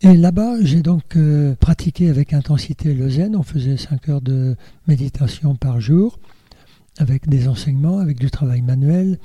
[0.01, 3.35] Et là-bas, j'ai donc euh, pratiqué avec intensité le zen.
[3.35, 4.55] On faisait cinq heures de
[4.87, 6.19] méditation par jour,
[6.97, 9.19] avec des enseignements, avec du travail manuel,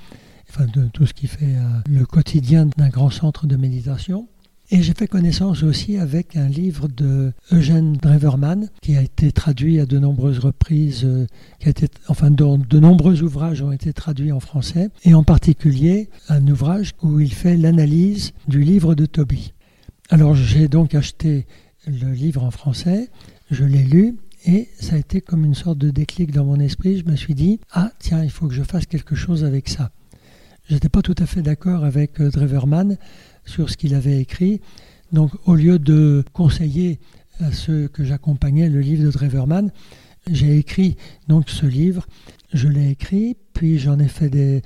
[0.50, 4.28] enfin de tout ce qui fait euh, le quotidien d'un grand centre de méditation.
[4.72, 9.80] Et j'ai fait connaissance aussi avec un livre de Eugène Dreverman qui a été traduit
[9.80, 11.26] à de nombreuses reprises, euh,
[11.59, 15.24] qui a été, enfin dont de nombreux ouvrages ont été traduits en français, et en
[15.24, 19.54] particulier un ouvrage où il fait l'analyse du livre de Toby.
[20.09, 21.46] Alors j'ai donc acheté
[21.88, 23.09] le livre en français,
[23.50, 26.96] je l'ai lu et ça a été comme une sorte de déclic dans mon esprit.
[26.98, 29.90] Je me suis dit, ah tiens, il faut que je fasse quelque chose avec ça.
[30.70, 32.96] Je n'étais pas tout à fait d'accord avec euh, Dreverman
[33.44, 34.61] sur ce qu'il avait écrit.
[35.12, 37.00] Donc au lieu de conseiller
[37.40, 39.70] à ceux que j'accompagnais le livre de Dreverman,
[40.31, 40.96] j'ai écrit
[41.29, 42.07] donc ce livre.
[42.53, 44.62] Je l'ai écrit, puis j'en ai fait des.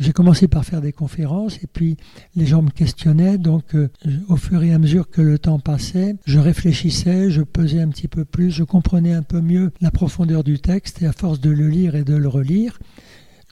[0.00, 1.96] J'ai commencé par faire des conférences, et puis
[2.34, 3.38] les gens me questionnaient.
[3.38, 3.88] Donc, euh,
[4.28, 8.08] au fur et à mesure que le temps passait, je réfléchissais, je pesais un petit
[8.08, 11.50] peu plus, je comprenais un peu mieux la profondeur du texte, et à force de
[11.50, 12.78] le lire et de le relire,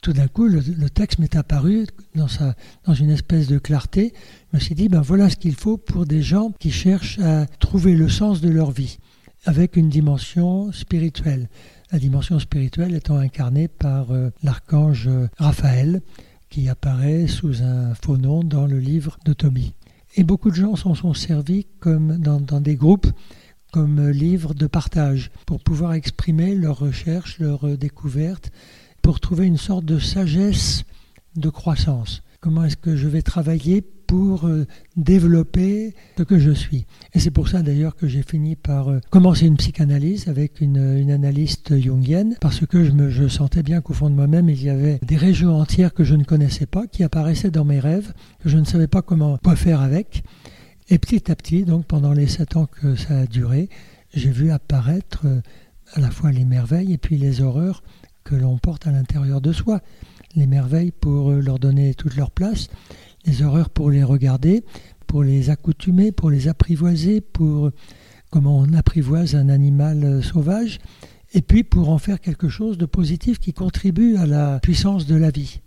[0.05, 2.53] tout d'un coup, le, texte m'est apparu dans, sa,
[2.85, 4.13] dans une espèce de clarté.
[4.51, 7.47] Je me suis dit, ben voilà ce qu'il faut pour des gens qui cherchent à
[7.57, 8.99] trouver le sens de leur vie,
[9.45, 11.49] avec une dimension spirituelle.
[11.91, 16.03] La dimension spirituelle étant incarnée par euh, l'archange Raphaël,
[16.51, 19.73] qui apparaît sous un faux nom dans le livre de Tommy.
[20.17, 23.07] Et beaucoup de gens s'en sont servis comme dans, dans des groupes
[23.71, 28.51] comme livre de partage pour pouvoir exprimer leurs recherches, leurs découvertes
[29.05, 30.83] pour trouver une sorte de sagesse
[31.35, 32.23] de croissance.
[32.39, 34.65] Comment est-ce que je vais travailler pour euh,
[34.97, 36.87] développer ce que je suis?
[37.13, 41.11] Et c'est pour ça d'ailleurs que j'ai fini par euh, commencer une psychanalyse avec une,
[41.11, 44.97] analyste jungienne, parce que je, me, sentais bien qu'au fond de moi-même, il y avait
[45.03, 48.57] des régions entières que je ne connaissais pas, qui apparaissaient dans mes rêves, que je
[48.57, 50.23] ne savais pas comment quoi faire avec.
[50.89, 53.69] Et petit à petit, donc pendant les sept ans que ça a duré,
[54.15, 55.41] j'ai vu apparaître euh,
[55.93, 57.83] à la fois les merveilles et puis les horreurs
[58.25, 59.79] que l'on porte à l'intérieur de soi.
[60.35, 62.67] les merveilles pour leur donner toute leur place,
[63.25, 64.65] les horreurs pour les regarder,
[65.07, 67.71] pour les accoutumer, pour les apprivoiser, pour
[68.31, 70.79] comment on apprivoise un animal sauvage,
[71.33, 75.15] et puis pour en faire quelque chose de positif qui contribue à la puissance de
[75.15, 75.61] la vie.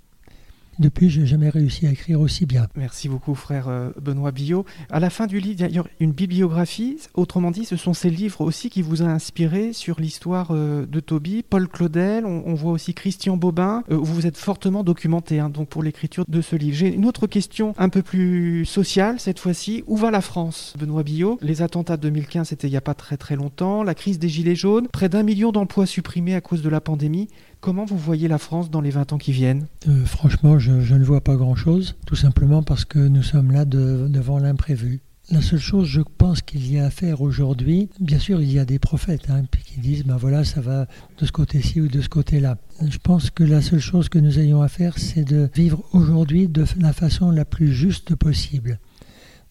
[0.78, 2.68] Depuis, je n'ai jamais réussi à écrire aussi bien.
[2.76, 4.64] Merci beaucoup, frère euh, Benoît Billot.
[4.90, 6.98] À la fin du livre, il y a une bibliographie.
[7.14, 11.00] Autrement dit, ce sont ces livres aussi qui vous ont inspiré sur l'histoire euh, de
[11.00, 11.42] Toby.
[11.42, 13.82] Paul Claudel, on, voit aussi Christian Bobin.
[13.90, 16.76] Euh, vous vous êtes fortement documenté hein, donc pour l'écriture de ce livre.
[16.76, 19.82] J'ai une autre question un peu plus sociale cette fois-ci.
[19.88, 21.38] Où va la France, Benoît Billot?
[21.42, 23.82] Les attentats de 2015, c'était il n'y a pas très très longtemps.
[23.82, 27.28] La crise des Gilets jaunes, près d'un million d'emplois supprimés à cause de la pandémie.
[27.60, 29.66] Comment vous voyez la France dans les 20 ans qui viennent?
[29.88, 34.38] Euh, Franchement, je, ne vois pas grand-chose, tout simplement parce que nous sommes là devant
[34.38, 35.00] l'imprévu.
[35.30, 38.58] La seule chose, je pense qu'il y a à faire aujourd'hui, bien sûr, il y
[38.58, 40.86] a des prophètes hein, qui disent, ben voilà, ça va
[41.18, 42.56] de ce côté-ci ou de ce côté-là.
[42.88, 46.48] Je pense que la seule chose que nous ayons à faire, c'est de vivre aujourd'hui
[46.48, 48.78] de la façon la plus juste possible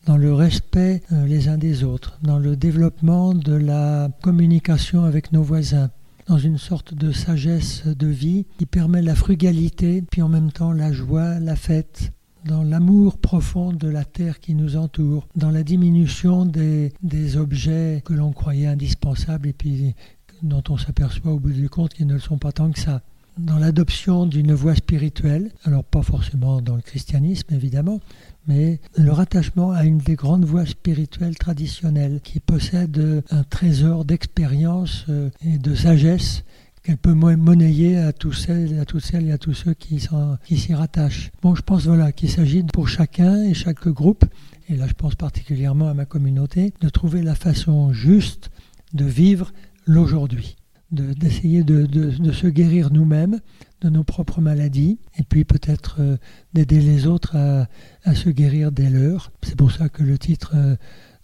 [0.07, 5.33] dans le respect euh, les uns des autres, dans le développement de la communication avec
[5.33, 5.89] nos voisins,
[6.27, 10.71] dans une sorte de sagesse de vie qui permet la frugalité, puis en même temps
[10.73, 12.11] la joie, la fête,
[12.45, 18.01] dans l'amour profond de la terre qui nous entoure, dans la diminution des, des objets
[18.05, 19.95] que l'on croyait indispensables et puis
[20.43, 23.01] dont on s'aperçoit au bout du compte qu'ils ne le sont pas tant que ça.
[23.37, 27.99] Dans l'adoption d'une voie spirituelle, alors pas forcément dans le christianisme évidemment,
[28.47, 35.05] mais le rattachement à une des grandes voies spirituelles traditionnelles qui possède un trésor d'expérience
[35.09, 36.43] euh, et de sagesse
[36.83, 40.07] qu'elle peut monnayer à, tous celles, à toutes celles et à tous ceux qui,
[40.45, 41.31] qui s'y rattachent.
[41.41, 44.23] Bon, je pense voilà qu'il s'agit pour chacun et chaque groupe,
[44.69, 48.51] et là je pense particulièrement à ma communauté, de trouver la façon juste
[48.93, 49.51] de vivre
[49.85, 50.55] l'aujourd'hui
[50.91, 53.39] d'essayer de, de, se guérir nous-mêmes
[53.81, 56.17] de nos propres maladies et puis peut-être euh,
[56.53, 57.67] d'aider les autres à,
[58.03, 59.31] à, se guérir des leurs.
[59.43, 60.75] C'est pour ça que le titre euh,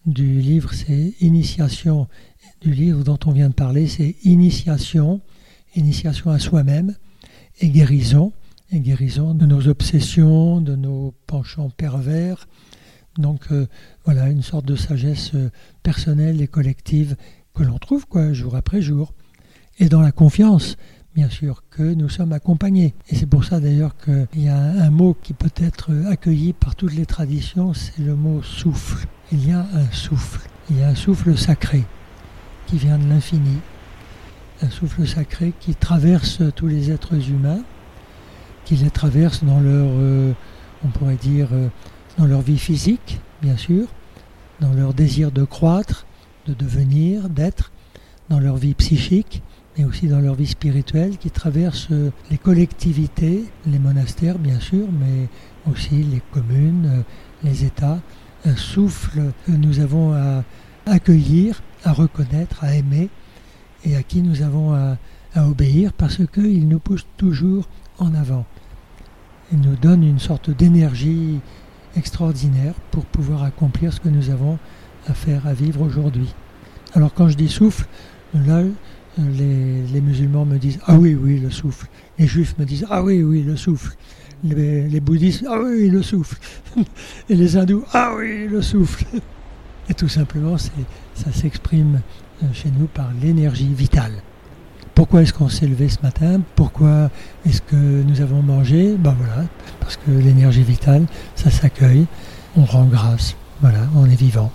[0.05, 2.07] du livre, c'est Initiation.
[2.61, 5.21] Du livre dont on vient de parler, c'est Initiation,
[5.75, 6.95] initiation à soi-même
[7.61, 8.33] et guérison,
[8.71, 12.47] et guérison de nos obsessions, de nos penchants pervers.
[13.17, 13.67] Donc euh,
[14.03, 15.31] voilà, une sorte de sagesse
[15.83, 17.15] personnelle et collective
[17.55, 19.13] que l'on trouve quoi, jour après jour
[19.79, 20.77] et dans la confiance,
[21.15, 22.93] bien sûr, que nous sommes accompagnés.
[23.09, 26.75] Et c'est pour ça d'ailleurs qu'il y a un mot qui peut être accueilli par
[26.75, 29.07] toutes les traditions, c'est le mot souffle.
[29.31, 31.83] Il y a un souffle, il y a un souffle sacré
[32.67, 33.57] qui vient de l'infini,
[34.61, 37.61] un souffle sacré qui traverse tous les êtres humains,
[38.65, 40.33] qui les traverse dans leur, euh,
[40.85, 41.67] on pourrait dire, euh,
[42.17, 43.87] dans leur vie physique, bien sûr,
[44.61, 46.05] dans leur désir de croître,
[46.47, 47.71] de devenir, d'être,
[48.29, 49.41] dans leur vie psychique,
[49.77, 54.87] mais aussi dans leur vie spirituelle, qui traversent euh, les collectivités, les monastères bien sûr,
[54.91, 55.27] mais
[55.71, 57.01] aussi les communes, euh,
[57.43, 57.99] les États,
[58.45, 60.43] un souffle que nous avons à
[60.85, 63.09] accueillir, à reconnaître, à aimer,
[63.85, 64.97] et à qui nous avons à,
[65.35, 68.45] obéir parce qu'il nous pousse toujours en avant.
[69.51, 71.39] Il nous donne une sorte d'énergie
[71.95, 74.59] extraordinaire pour pouvoir accomplir ce que nous avons
[75.07, 76.33] à faire, à vivre aujourd'hui.
[76.93, 77.87] Alors quand je dis souffle,
[78.35, 78.61] là,
[79.17, 81.87] les, musulmans me disent Ah oui, oui, le souffle.
[82.17, 83.95] Les juifs me disent Ah oui, oui, le souffle.
[84.43, 86.37] Les, bouddhistes Ah oui, le souffle.
[87.29, 89.05] Et les hindous Ah oui, le souffle.
[89.89, 92.01] Et tout simplement, ça s'exprime
[92.41, 94.13] euh, chez nous par l'énergie vitale.
[94.95, 96.39] Pourquoi est-ce qu'on s'est levé ce matin?
[96.55, 97.09] Pourquoi
[97.45, 98.95] est-ce que nous avons mangé?
[98.97, 99.43] Ben voilà,
[99.79, 102.05] parce que l'énergie vitale, ça s'accueille,
[102.55, 104.51] on rend grâce, voilà, on est vivant.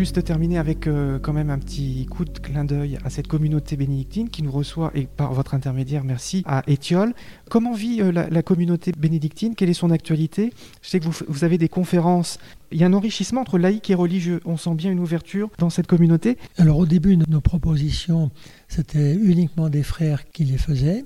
[0.00, 3.76] Juste terminer avec euh, quand même un petit coup de clin d'œil à cette communauté
[3.76, 7.12] bénédictine qui nous reçoit, et par votre intermédiaire, merci, à Étiole.
[7.50, 9.54] Comment vit euh, la, communauté bénédictine?
[9.54, 10.54] Quelle est son actualité?
[10.80, 12.38] Je sais que vous, avez des conférences.
[12.72, 14.40] Il y a un enrichissement entre laïcs et religieux.
[14.46, 16.38] On sent bien une ouverture dans cette communauté.
[16.56, 18.30] Alors au début nos propositions,
[18.68, 21.04] c'était uniquement des frères qui les faisaient.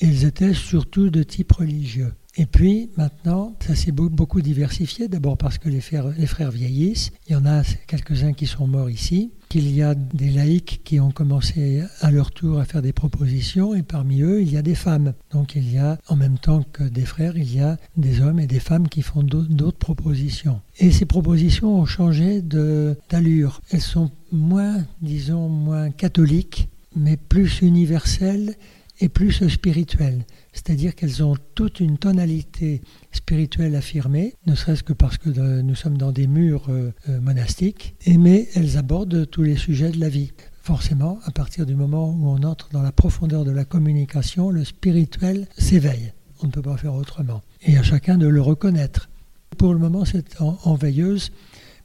[0.00, 2.12] Ils étaient surtout de type religieux.
[2.36, 7.12] Et puis maintenant, ça s'est beaucoup diversifié, d'abord parce que les frères, les frères, vieillissent,
[7.28, 10.98] il y en a quelques-uns qui sont morts ici, qu'il y a des laïcs qui
[10.98, 14.62] ont commencé à leur tour à faire des propositions, et parmi eux, il y a
[14.62, 15.12] des femmes.
[15.30, 18.40] Donc il y a, en même temps que des frères, il y a des hommes
[18.40, 20.60] et des femmes qui font d'autres propositions.
[20.80, 23.62] Et ces propositions ont changé d'allure.
[23.70, 28.56] Elles sont moins, disons, moins catholiques, mais plus universelles
[29.00, 30.24] et plus spirituelles
[30.54, 32.80] c'est-à-dire qu'elles ont toute une tonalité
[33.12, 35.28] spirituelle affirmée, ne serait-ce que parce que
[35.60, 40.00] nous sommes dans des murs euh, euh, monastiques, mais elles abordent tous les sujets de
[40.00, 40.30] la vie.
[40.62, 44.64] Forcément, à partir du moment où on entre dans la profondeur de la communication, le
[44.64, 46.12] spirituel s'éveille.
[46.42, 47.42] On ne peut pas faire autrement.
[47.66, 49.10] Et à chacun de le reconnaître.
[49.58, 51.32] Pour le moment, c'est en veilleuse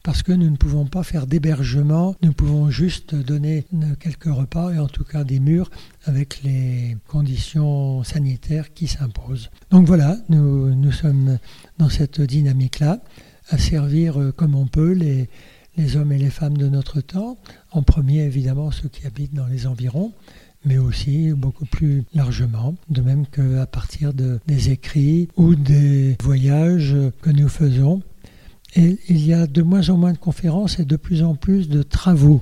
[0.04, 3.66] parce que nous ne pouvons pas faire d'hébergement, nous pouvons juste donner
[4.00, 5.70] quelques repas et en tout cas des murs
[6.06, 9.50] avec les conditions sanitaires qui s'imposent.
[9.72, 11.38] Donc voilà, nous, nous sommes
[11.78, 13.02] dans cette dynamique-là,
[13.50, 15.28] à servir euh, comme on peut les,
[15.96, 17.38] hommes et les femmes de notre temps,
[17.72, 20.12] en premier évidemment ceux qui habitent dans les environs,
[20.66, 26.98] mais aussi beaucoup plus largement, de même qu'à partir de, des écrits ou des voyages
[27.22, 28.02] que nous faisons,
[28.76, 31.84] il y a de moins en moins de conférences et de plus en plus de
[31.84, 32.42] travaux,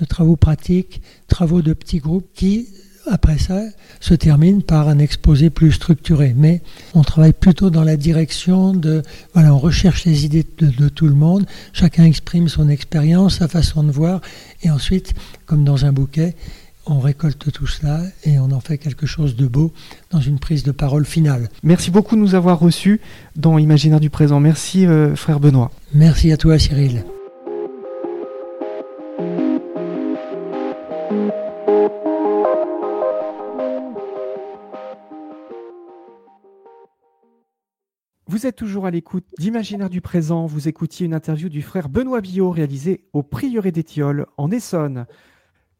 [0.00, 2.68] de travaux pratiques, travaux de petits groupes qui,
[3.10, 3.60] après ça,
[4.00, 6.34] se terminent par un exposé plus structuré.
[6.36, 6.62] Mais
[6.94, 9.02] on travaille plutôt dans la direction de,
[9.34, 13.82] voilà, on recherche les idées de tout le monde, chacun exprime son expérience, sa façon
[13.82, 14.20] de voir,
[14.62, 15.14] et ensuite,
[15.46, 16.34] comme dans un bouquet,
[16.86, 19.72] on récolte tout cela et on en fait quelque chose de beau
[20.10, 21.48] dans une prise de parole finale.
[21.62, 23.00] Merci beaucoup de nous avoir reçus
[23.36, 24.40] dans Imaginaire du présent.
[24.40, 25.70] Merci euh, frère Benoît.
[25.92, 27.04] Merci à toi Cyril.
[38.26, 40.46] Vous êtes toujours à l'écoute d'Imaginaire du présent.
[40.46, 45.06] Vous écoutiez une interview du frère Benoît Billot réalisée au Prieuré d'Étiole en Essonne.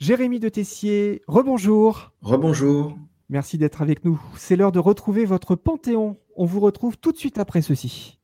[0.01, 2.13] Jérémy de Tessier, rebonjour.
[2.21, 2.99] Rebonjour.
[3.29, 4.21] Merci d'être avec nous.
[4.37, 6.19] C'est l'heure de retrouver votre Panthéon.
[6.37, 8.19] On vous retrouve tout de suite après ceci.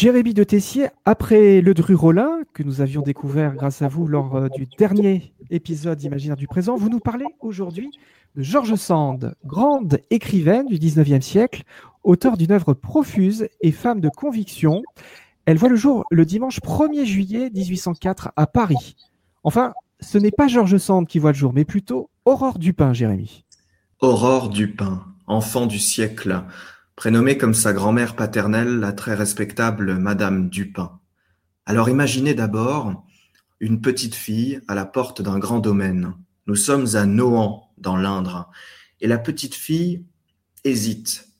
[0.00, 4.48] Jérémy de Tessier, après le Dru-Rollin, que nous avions découvert grâce à vous lors euh,
[4.48, 7.90] du dernier épisode Imaginaire du présent, vous nous parlez aujourd'hui
[8.34, 11.64] de George Sand, grande écrivaine du 19e siècle,
[12.02, 14.80] auteur d'une œuvre profuse et femme de conviction.
[15.44, 18.96] Elle voit le jour le dimanche 1er juillet 1804 à Paris.
[19.44, 23.44] Enfin, ce n'est pas George Sand qui voit le jour, mais plutôt Aurore Dupin, Jérémy.
[24.00, 26.42] Aurore Dupin, enfant du siècle,
[27.00, 31.00] prénommée comme sa grand-mère paternelle, la très respectable Madame Dupin.
[31.64, 33.06] Alors imaginez d'abord
[33.58, 36.12] une petite fille à la porte d'un grand domaine.
[36.46, 38.50] Nous sommes à Nohant, dans l'Indre,
[39.00, 40.04] et la petite fille
[40.64, 41.30] hésite.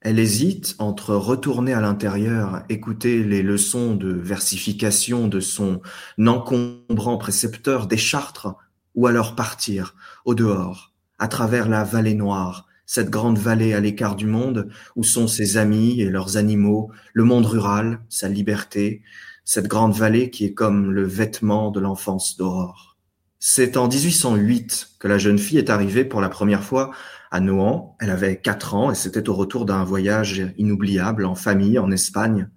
[0.00, 5.82] Elle hésite entre retourner à l'intérieur, écouter les leçons de versification de son
[6.16, 8.54] encombrant précepteur des Chartres,
[8.94, 14.16] ou alors partir, au dehors, à travers la vallée noire, cette grande vallée à l'écart
[14.16, 19.02] du monde, où sont ses amis et leurs animaux, le monde rural, sa liberté,
[19.44, 22.96] cette grande vallée qui est comme le vêtement de l'enfance d'Aurore.
[23.38, 26.90] C'est en 1808 que la jeune fille est arrivée pour la première fois
[27.30, 27.94] à Nohant.
[28.00, 32.48] Elle avait quatre ans et c'était au retour d'un voyage inoubliable en famille en Espagne.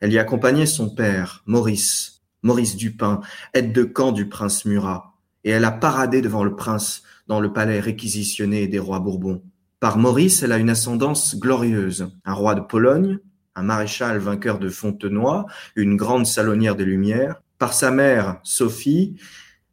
[0.00, 3.20] Elle y accompagnait son père, Maurice, Maurice Dupin,
[3.54, 5.14] aide de camp du prince Murat,
[5.44, 9.42] et elle a paradé devant le prince dans le palais réquisitionné des rois Bourbons.
[9.78, 13.18] Par Maurice, elle a une ascendance glorieuse, un roi de Pologne,
[13.54, 17.42] un maréchal vainqueur de Fontenoy, une grande salonnière des Lumières.
[17.58, 19.16] Par sa mère, Sophie,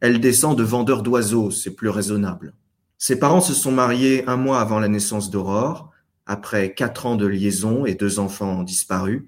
[0.01, 2.53] elle descend de vendeur d'oiseaux, c'est plus raisonnable.
[2.97, 5.91] Ses parents se sont mariés un mois avant la naissance d'Aurore,
[6.25, 9.23] après quatre ans de liaison et deux enfants disparus.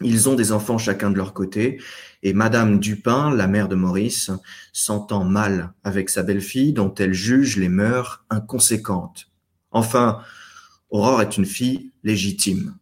[0.00, 1.80] Ils ont des enfants chacun de leur côté,
[2.22, 4.30] et Madame Dupin, la mère de Maurice,
[4.72, 9.33] s'entend mal avec sa belle-fille dont elle juge les mœurs inconséquentes.
[9.74, 10.22] Enfin,
[10.88, 12.76] Aurore est une fille légitime.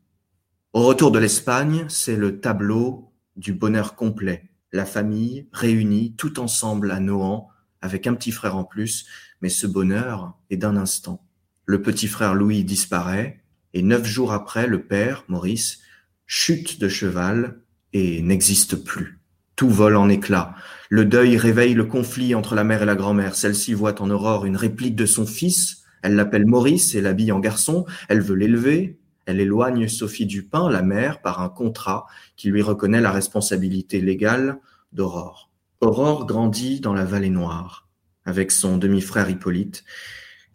[0.74, 4.50] Au retour de l'Espagne, c'est le tableau du bonheur complet.
[4.72, 7.48] La famille réunie tout ensemble à Nohant,
[7.80, 9.06] avec un petit frère en plus,
[9.40, 11.26] mais ce bonheur est d'un instant.
[11.64, 15.80] Le petit frère Louis disparaît, et neuf jours après, le père, Maurice,
[16.26, 17.62] chute de cheval
[17.94, 19.18] et n'existe plus.
[19.56, 20.54] Tout vole en éclats.
[20.90, 23.34] Le deuil réveille le conflit entre la mère et la grand-mère.
[23.34, 25.81] Celle-ci voit en Aurore une réplique de son fils.
[26.02, 27.86] Elle l'appelle Maurice et l'habille en garçon.
[28.08, 28.98] Elle veut l'élever.
[29.26, 34.58] Elle éloigne Sophie Dupin, la mère, par un contrat qui lui reconnaît la responsabilité légale
[34.92, 35.50] d'Aurore.
[35.80, 37.88] Aurore grandit dans la vallée noire
[38.24, 39.84] avec son demi-frère Hippolyte.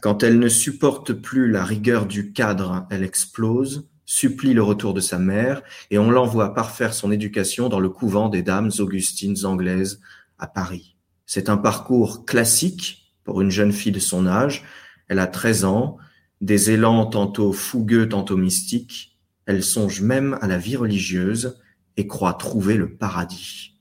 [0.01, 5.01] Quand elle ne supporte plus la rigueur du cadre, elle explose supplie le retour de
[5.01, 9.99] sa mère et on l'envoie parfaire son éducation dans le couvent des dames augustines anglaises
[10.39, 10.95] à Paris.
[11.25, 14.63] C'est un parcours classique pour une jeune fille de son âge.
[15.07, 15.97] Elle a 13 ans,
[16.41, 19.17] des élans tantôt fougueux, tantôt mystiques.
[19.45, 21.59] Elle songe même à la vie religieuse
[21.95, 23.73] et croit trouver le paradis.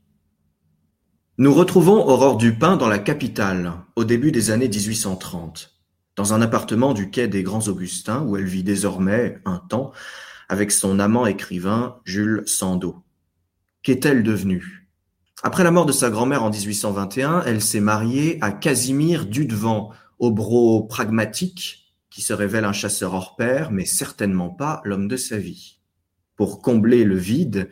[1.38, 5.76] Nous retrouvons Aurore Dupin dans la capitale au début des années 1830
[6.16, 9.92] dans un appartement du quai des Grands Augustins où elle vit désormais un temps
[10.48, 13.02] avec son amant écrivain Jules Sandeau.
[13.82, 14.88] Qu'est-elle devenue?
[15.42, 20.84] Après la mort de sa grand-mère en 1821, elle s'est mariée à Casimir Dudevant, obro
[20.84, 25.80] pragmatique, qui se révèle un chasseur hors pair, mais certainement pas l'homme de sa vie.
[26.36, 27.68] Pour combler le vide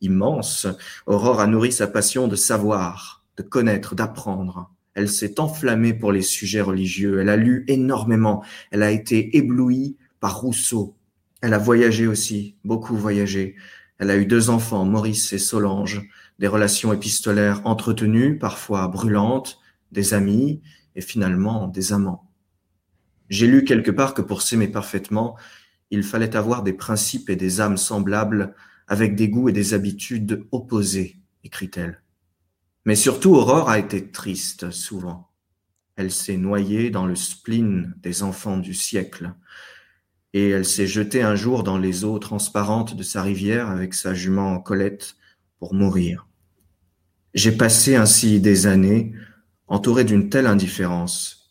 [0.00, 0.66] immense,
[1.06, 4.72] Aurore a nourri sa passion de savoir, de connaître, d'apprendre.
[4.94, 7.20] Elle s'est enflammée pour les sujets religieux.
[7.20, 8.42] Elle a lu énormément.
[8.70, 10.96] Elle a été éblouie par Rousseau.
[11.42, 13.56] Elle a voyagé aussi, beaucoup voyagé.
[13.98, 16.02] Elle a eu deux enfants, Maurice et Solange,
[16.38, 19.60] des relations épistolaires entretenues, parfois brûlantes,
[19.92, 20.60] des amis
[20.96, 22.28] et finalement des amants.
[23.28, 25.36] J'ai lu quelque part que pour s'aimer parfaitement,
[25.90, 28.54] il fallait avoir des principes et des âmes semblables
[28.88, 32.02] avec des goûts et des habitudes opposés, écrit-elle.
[32.84, 35.30] Mais surtout, Aurore a été triste souvent.
[35.96, 39.32] Elle s'est noyée dans le spleen des enfants du siècle,
[40.32, 44.14] et elle s'est jetée un jour dans les eaux transparentes de sa rivière avec sa
[44.14, 45.16] jument Colette
[45.58, 46.28] pour mourir.
[47.34, 49.14] J'ai passé ainsi des années
[49.68, 51.50] entouré d'une telle indifférence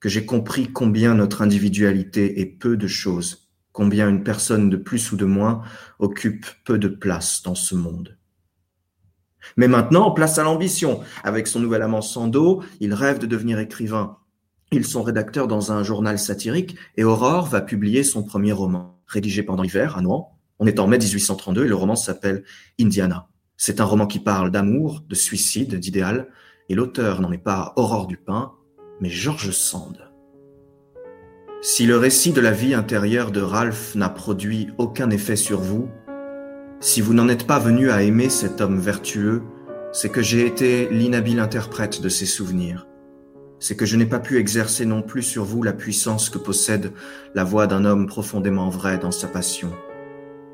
[0.00, 5.12] que j'ai compris combien notre individualité est peu de choses, combien une personne de plus
[5.12, 5.62] ou de moins
[5.98, 8.18] occupe peu de place dans ce monde.
[9.56, 11.00] Mais maintenant, place à l'ambition.
[11.22, 14.18] Avec son nouvel amant Sando, il rêve de devenir écrivain.
[14.72, 19.42] Ils sont rédacteurs dans un journal satirique et Aurore va publier son premier roman, rédigé
[19.42, 20.38] pendant l'hiver à Nohant.
[20.58, 22.44] On est en mai 1832 et le roman s'appelle
[22.80, 23.28] Indiana.
[23.56, 26.28] C'est un roman qui parle d'amour, de suicide, d'idéal,
[26.68, 28.52] et l'auteur n'en est pas Aurore Dupin,
[29.00, 30.10] mais George Sand.
[31.62, 35.88] Si le récit de la vie intérieure de Ralph n'a produit aucun effet sur vous,
[36.80, 39.42] si vous n'en êtes pas venu à aimer cet homme vertueux,
[39.92, 42.86] c'est que j'ai été l'inhabile interprète de ses souvenirs.
[43.60, 46.92] C'est que je n'ai pas pu exercer non plus sur vous la puissance que possède
[47.34, 49.72] la voix d'un homme profondément vrai dans sa passion.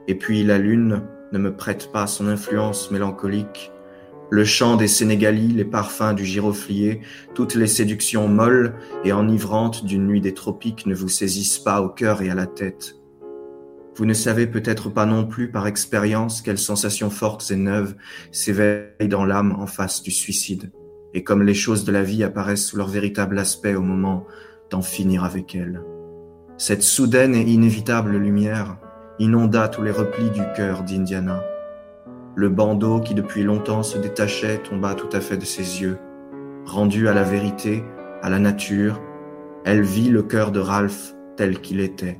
[0.06, 1.02] Et puis la lune
[1.32, 3.72] ne me prête pas son influence mélancolique.
[4.32, 7.00] Le chant des Sénégalis, les parfums du giroflier,
[7.34, 8.74] toutes les séductions molles
[9.04, 12.46] et enivrantes d'une nuit des tropiques ne vous saisissent pas au cœur et à la
[12.46, 12.94] tête.
[13.96, 17.96] Vous ne savez peut-être pas non plus par expérience quelles sensations fortes et neuves
[18.30, 20.70] s'éveillent dans l'âme en face du suicide,
[21.12, 24.26] et comme les choses de la vie apparaissent sous leur véritable aspect au moment
[24.70, 25.82] d'en finir avec elles.
[26.56, 28.78] Cette soudaine et inévitable lumière
[29.18, 31.42] inonda tous les replis du cœur d'Indiana.
[32.40, 35.98] Le bandeau qui depuis longtemps se détachait tomba tout à fait de ses yeux.
[36.64, 37.84] Rendue à la vérité,
[38.22, 39.00] à la nature,
[39.64, 42.18] elle vit le cœur de Ralph tel qu'il était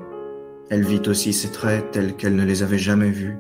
[0.71, 3.37] elle vit aussi ses traits tels qu'elle ne les avait jamais vus,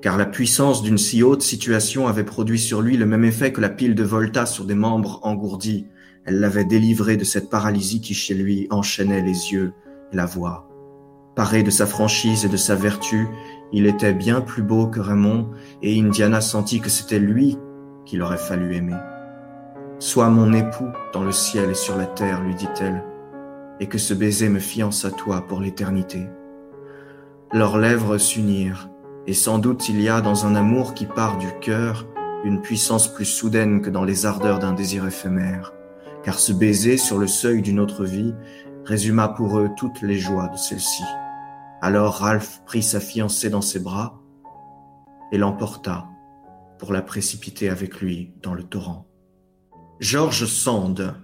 [0.00, 3.60] car la puissance d'une si haute situation avait produit sur lui le même effet que
[3.60, 5.86] la pile de Volta sur des membres engourdis.
[6.24, 9.72] Elle l'avait délivré de cette paralysie qui chez lui enchaînait les yeux
[10.12, 10.68] et la voix.
[11.36, 13.28] Paré de sa franchise et de sa vertu,
[13.72, 15.48] il était bien plus beau que Raymond,
[15.82, 17.58] et Indiana sentit que c'était lui
[18.04, 18.96] qu'il aurait fallu aimer.
[19.98, 23.02] Sois mon époux dans le ciel et sur la terre, lui dit-elle,
[23.80, 26.26] et que ce baiser me fiance à toi pour l'éternité.
[27.52, 28.90] Leurs lèvres s'unirent,
[29.26, 32.06] Et sans doute il y a dans un amour qui part du cœur
[32.44, 35.74] une puissance plus soudaine que dans les ardeurs d'un désir éphémère,
[36.22, 38.34] car ce baiser sur le seuil d'une autre vie
[38.86, 41.02] résuma pour eux toutes les joies de celle-ci.
[41.80, 44.20] Alors Ralph prit sa fiancée dans ses bras
[45.30, 46.08] et l'emporta
[46.78, 49.06] pour la précipiter avec lui dans le torrent.
[50.00, 51.14] George Sand.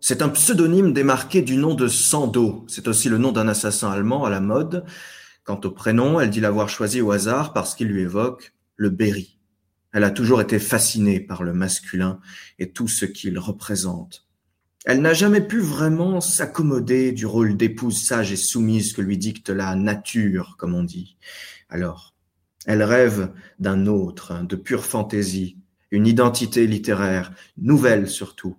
[0.00, 2.64] C'est un pseudonyme démarqué du nom de Sando.
[2.66, 4.86] C'est aussi le nom d'un assassin allemand à la mode.
[5.44, 9.38] Quant au prénom, elle dit l'avoir choisi au hasard parce qu'il lui évoque le Berry.
[9.92, 12.20] Elle a toujours été fascinée par le masculin
[12.58, 14.27] et tout ce qu'il représente.
[14.84, 19.50] Elle n'a jamais pu vraiment s'accommoder du rôle d'épouse sage et soumise que lui dicte
[19.50, 21.16] la nature, comme on dit.
[21.68, 22.14] Alors,
[22.66, 25.56] elle rêve d'un autre, de pure fantaisie,
[25.90, 28.56] une identité littéraire, nouvelle surtout.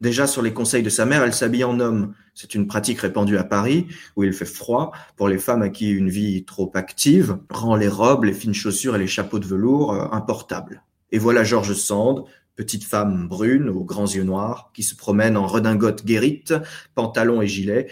[0.00, 2.14] Déjà sur les conseils de sa mère, elle s'habille en homme.
[2.34, 5.90] C'est une pratique répandue à Paris, où il fait froid, pour les femmes à qui
[5.90, 9.92] une vie trop active rend les robes, les fines chaussures et les chapeaux de velours
[9.92, 10.82] euh, importables.
[11.12, 12.24] Et voilà George Sand,
[12.60, 16.52] petite femme brune aux grands yeux noirs, qui se promène en redingote guérite,
[16.94, 17.86] pantalon et gilet,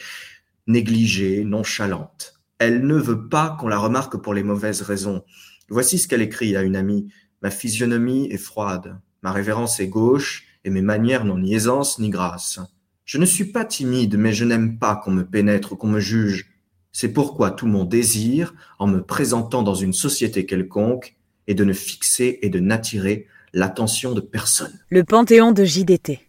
[0.67, 2.35] négligée, nonchalante.
[2.59, 5.25] Elle ne veut pas qu'on la remarque pour les mauvaises raisons.
[5.71, 7.09] Voici ce qu'elle écrit à une amie.
[7.41, 12.11] Ma physionomie est froide, ma révérence est gauche, et mes manières n'ont ni aisance ni
[12.11, 12.61] grâce.
[13.07, 16.51] Je ne suis pas timide, mais je n'aime pas qu'on me pénètre, qu'on me juge.
[16.93, 21.17] C'est pourquoi tout mon désir, en me présentant dans une société quelconque,
[21.47, 24.79] est de ne fixer et de n'attirer l'attention de personne.
[24.91, 26.21] Le Panthéon de JDT.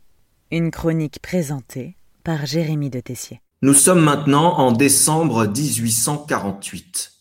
[0.51, 3.41] Une chronique présentée par Jérémy de Tessier.
[3.61, 7.11] Nous sommes maintenant en décembre 1848.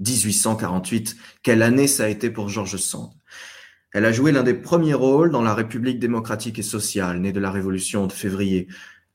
[0.00, 3.10] 1848, quelle année ça a été pour George Sand?
[3.92, 7.40] Elle a joué l'un des premiers rôles dans la République démocratique et sociale, née de
[7.40, 8.68] la Révolution de février.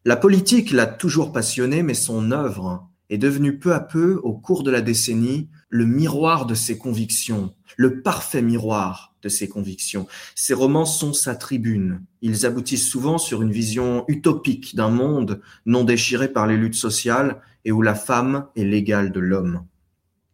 [0.06, 4.64] La politique l'a toujours passionnée, mais son œuvre est devenue peu à peu, au cours
[4.64, 10.08] de la décennie, le miroir de ses convictions, le parfait miroir ses convictions.
[10.36, 12.04] Ses romans sont sa tribune.
[12.22, 17.42] Ils aboutissent souvent sur une vision utopique d'un monde non déchiré par les luttes sociales
[17.66, 19.66] et où la femme est l'égale de l'homme.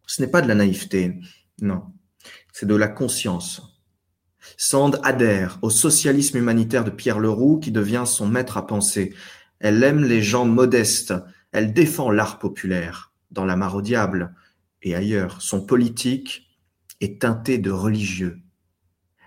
[0.07, 1.19] Ce n'est pas de la naïveté,
[1.61, 1.83] non,
[2.51, 3.79] c'est de la conscience.
[4.57, 9.13] Sand adhère au socialisme humanitaire de Pierre Leroux qui devient son maître à penser.
[9.59, 11.13] Elle aime les gens modestes,
[11.51, 13.13] elle défend l'art populaire.
[13.31, 14.35] Dans La Mare au diable
[14.83, 16.47] et ailleurs, son politique
[16.99, 18.39] est teinté de religieux.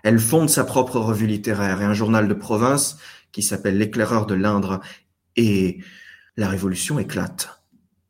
[0.07, 2.97] Elle fonde sa propre revue littéraire et un journal de province
[3.33, 4.79] qui s'appelle L'éclaireur de l'Indre
[5.35, 5.79] et
[6.37, 7.61] la révolution éclate.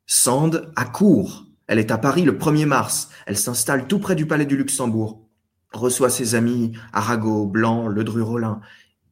[0.06, 3.10] Sand accourt elle est à Paris le 1er mars.
[3.26, 5.28] Elle s'installe tout près du palais du Luxembourg.
[5.72, 8.60] Reçoit ses amis Arago, Blanc, Ledru-Rollin.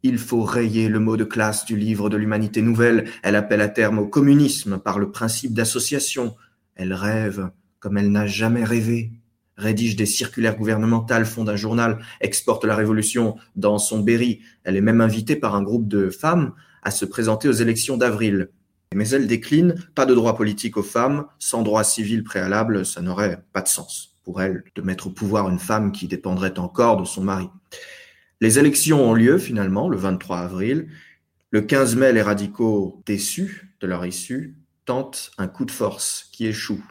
[0.05, 3.11] Il faut rayer le mot de classe du livre de l'humanité nouvelle.
[3.25, 6.37] Elle appelle à terme au communisme par le principe d'association.
[6.77, 9.11] Elle rêve comme elle n'a jamais rêvé.
[9.57, 14.41] Rédige des circulaires gouvernementales, fonde un journal, exporte la révolution dans son Berry.
[14.65, 16.53] Elle est même invitée par un groupe de femmes
[16.83, 18.51] à se présenter aux élections d'avril.
[18.95, 23.43] Mais elle décline, pas de droit politique aux femmes, sans droit civil préalable, ça n'aurait
[23.53, 27.05] pas de sens pour elle de mettre au pouvoir une femme qui dépendrait encore de
[27.05, 27.49] son mari.
[28.41, 30.89] Les élections ont lieu finalement le 23 avril.
[31.51, 36.47] Le 15 mai, les radicaux, déçus de leur issue, tentent un coup de force qui
[36.47, 36.85] échoue.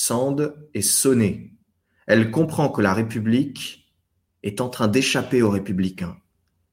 [0.00, 1.56] Sand est sonnée.
[2.06, 3.92] Elle comprend que la République
[4.44, 6.16] est en train d'échapper aux républicains.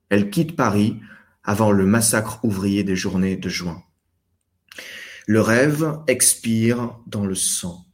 [0.09, 0.99] Elle quitte Paris
[1.43, 3.81] avant le massacre ouvrier des journées de juin.
[5.25, 7.87] Le rêve expire dans le sang.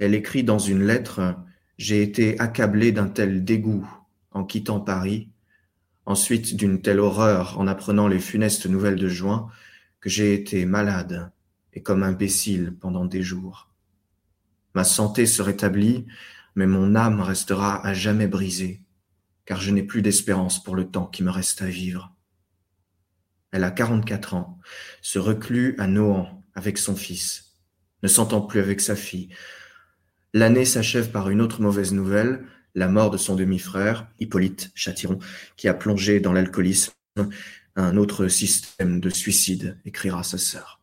[0.00, 1.36] Elle écrit dans une lettre
[1.78, 3.88] J'ai été accablée d'un tel dégoût
[4.32, 5.30] en quittant Paris,
[6.06, 9.48] ensuite d'une telle horreur en apprenant les funestes nouvelles de juin,
[10.00, 11.30] que j'ai été malade
[11.72, 13.70] et comme imbécile pendant des jours.
[14.76, 16.04] Ma santé se rétablit,
[16.54, 18.82] mais mon âme restera à jamais brisée,
[19.46, 22.14] car je n'ai plus d'espérance pour le temps qui me reste à vivre.
[23.52, 24.58] Elle a quarante-quatre ans,
[25.00, 27.54] se reclut à Nohant, avec son fils,
[28.02, 29.30] ne s'entend plus avec sa fille.
[30.34, 35.20] L'année s'achève par une autre mauvaise nouvelle, la mort de son demi-frère, Hippolyte Châtiron,
[35.56, 36.92] qui a plongé dans l'alcoolisme,
[37.76, 40.75] un autre système de suicide, écrira sa sœur.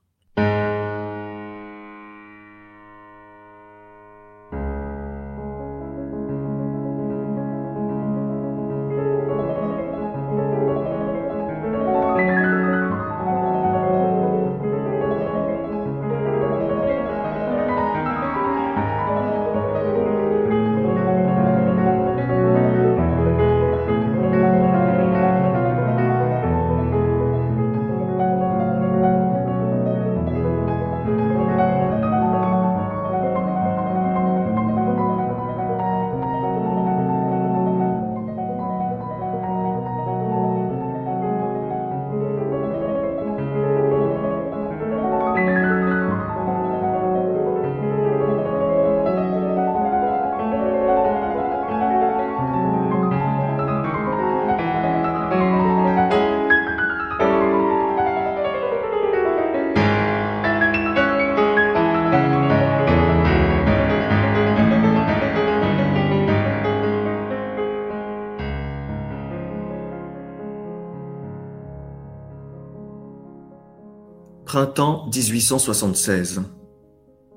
[74.63, 76.41] Printemps 1876.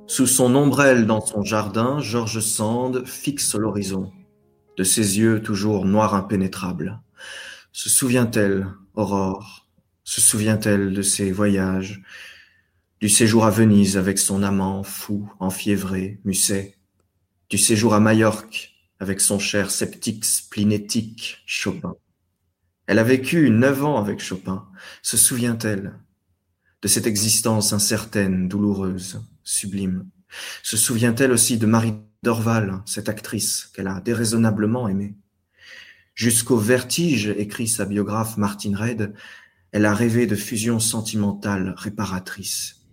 [0.06, 4.12] Sous son ombrelle dans son jardin, George Sand fixe l'horizon,
[4.76, 7.00] de ses yeux toujours noirs impénétrables.
[7.72, 9.66] Se souvient-elle, Aurore,
[10.04, 12.00] se souvient-elle de ses voyages,
[13.00, 16.76] du séjour à Venise avec son amant fou, enfiévré, Musset,
[17.50, 18.70] du séjour à Majorque
[19.00, 21.96] avec son cher sceptique splinétique Chopin?
[22.86, 24.68] Elle a vécu neuf ans avec Chopin.
[25.02, 25.98] Se souvient-elle
[26.82, 30.06] de cette existence incertaine, douloureuse, sublime
[30.62, 35.16] Se souvient-elle aussi de Marie Dorval, cette actrice qu'elle a déraisonnablement aimée?
[36.14, 39.14] Jusqu'au vertige, écrit sa biographe Martine Reid,
[39.72, 42.86] elle a rêvé de fusion sentimentale réparatrice.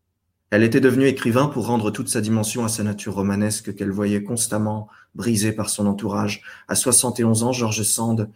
[0.49, 4.23] Elle était devenue écrivain pour rendre toute sa dimension à sa nature romanesque qu'elle voyait
[4.23, 6.41] constamment brisée par son entourage.
[6.67, 8.29] À 71 ans, George Sand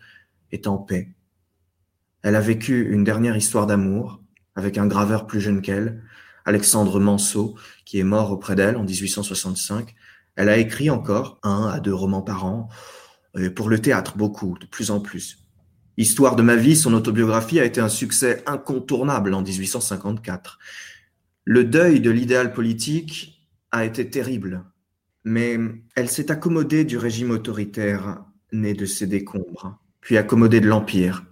[0.52, 1.10] est en paix.
[2.24, 4.22] Elle a vécu une dernière histoire d'amour,
[4.58, 6.02] avec un graveur plus jeune qu'elle,
[6.44, 7.56] Alexandre Manceau,
[7.86, 9.94] qui est mort auprès d'elle en 1865.
[10.36, 12.68] Elle a écrit encore un à deux romans par an,
[13.38, 15.38] et pour le théâtre beaucoup, de plus en plus.
[15.98, 20.58] Histoire de ma vie, son autobiographie a été un succès incontournable en 1854.
[21.44, 24.64] Le deuil de l'idéal politique a été terrible,
[25.24, 25.60] mais
[25.96, 31.27] elle s'est accommodée du régime autoritaire né de ses décombres, puis accommodée de l'Empire,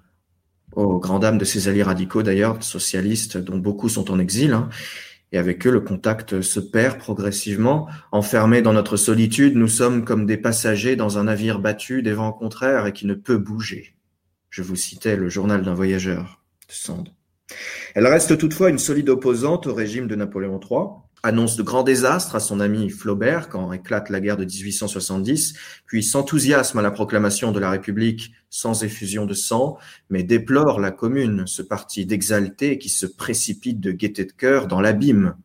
[0.75, 4.69] aux grandes dames de ses alliés radicaux d'ailleurs, socialistes, dont beaucoup sont en exil, hein.
[5.31, 7.87] et avec eux le contact se perd progressivement.
[8.11, 12.33] Enfermés dans notre solitude, nous sommes comme des passagers dans un navire battu des vents
[12.33, 13.95] contraires et qui ne peut bouger.
[14.49, 17.09] Je vous citais le journal d'un voyageur de Sand.
[17.93, 22.35] Elle reste toutefois une solide opposante au régime de Napoléon III, annonce de grands désastres
[22.35, 25.55] à son ami Flaubert quand éclate la guerre de 1870,
[25.87, 29.79] puis s'enthousiasme à la proclamation de la République sans effusion de sang,
[30.11, 34.81] mais déplore la Commune, ce parti d'exaltés qui se précipite de gaieté de cœur dans
[34.81, 35.35] l'abîme.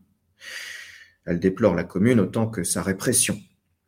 [1.25, 3.39] Elle déplore la Commune autant que sa répression.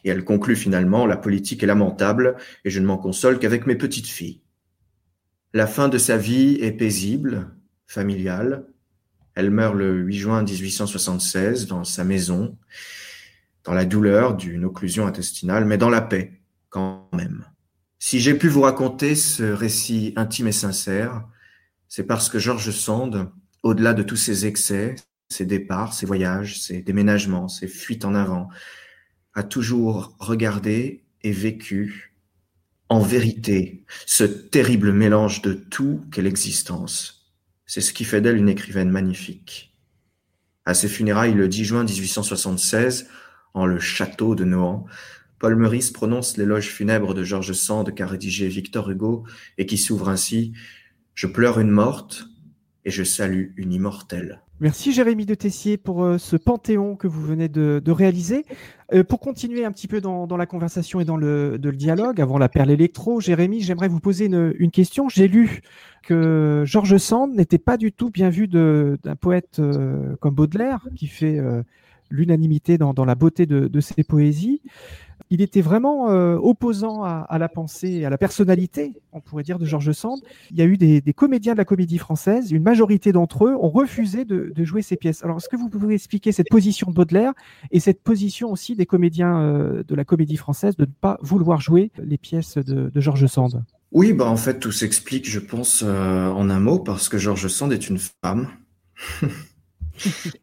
[0.05, 3.77] Et elle conclut finalement La politique est lamentable, et je ne m'en console qu'avec mes
[3.77, 4.41] petites filles.
[5.53, 7.51] La fin de sa vie est paisible,
[7.87, 8.72] familiale,
[9.35, 12.57] elle meurt le 8 juin 1876 dans sa maison,
[13.65, 17.45] dans la douleur d'une occlusion intestinale, mais dans la paix quand même.
[17.99, 21.25] Si j'ai pu vous raconter ce récit intime et sincère,
[21.89, 23.31] c'est parce que Georges Sand,
[23.63, 24.97] au-delà de tous ses excès,
[25.29, 28.49] ses départs, ses voyages, ses déménagements, ses fuites en avant,
[29.35, 32.15] a toujours regardé et vécu
[32.89, 37.22] en vérité ce terrible mélange de tout qu'est l'existence
[37.73, 39.75] c'est ce qui fait d'elle une écrivaine magnifique.
[40.67, 43.09] À ses funérailles le 10 juin 1876,
[43.55, 44.85] en le château de Nohant,
[45.39, 49.25] Paul Meurice prononce l'éloge funèbre de Georges Sand qu'a rédigé Victor Hugo
[49.57, 50.53] et qui s'ouvre ainsi
[51.15, 52.27] Je pleure une morte
[52.85, 54.43] et je salue une immortelle.
[54.63, 58.47] Merci Jérémy de Tessier pour euh, ce panthéon que vous venez de, réaliser.
[58.93, 62.49] Euh, pour continuer un petit peu dans, la conversation et dans le, dialogue, avant la
[62.49, 65.09] perle électro, Jérémy, j'aimerais vous poser une, question.
[65.09, 65.63] J'ai lu
[66.05, 71.09] que Georges Sand n'était pas du tout bien vu d'un poète euh, comme Baudelaire, qui
[71.09, 71.41] fait
[72.13, 74.61] l'unanimité dans, la beauté de, de ses poésies
[75.33, 79.65] il était vraiment euh, opposant à, la pensée à la personnalité, on pourrait dire, de
[79.65, 80.21] Georges Sand.
[80.51, 83.71] Il y a eu des, comédiens de la comédie française, une majorité d'entre eux ont
[83.71, 85.25] refusé de, jouer ces pièces.
[85.25, 87.33] Alors, est-ce que vous pouvez expliquer cette position de Baudelaire
[87.71, 91.63] et cette position aussi des comédiens euh, de la comédie française de ne pas vouloir
[91.63, 93.65] jouer les pièces de, Georges Sand?
[93.91, 97.49] Oui, bah en fait, tout s'explique, je pense, euh, en un mot, parce que Georges
[97.49, 98.49] Sand est une femme.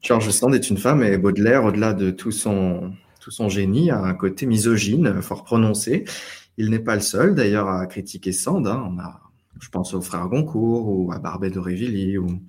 [0.01, 4.01] Georges Sand est une femme et Baudelaire, au-delà de tout son tout son génie, a
[4.01, 6.05] un côté misogyne fort prononcé.
[6.57, 8.67] Il n'est pas le seul d'ailleurs à critiquer Sand.
[8.67, 8.83] Hein.
[8.89, 9.19] On a,
[9.59, 12.41] je pense aux frères Goncourt ou à Barbet d'Aurevilly ou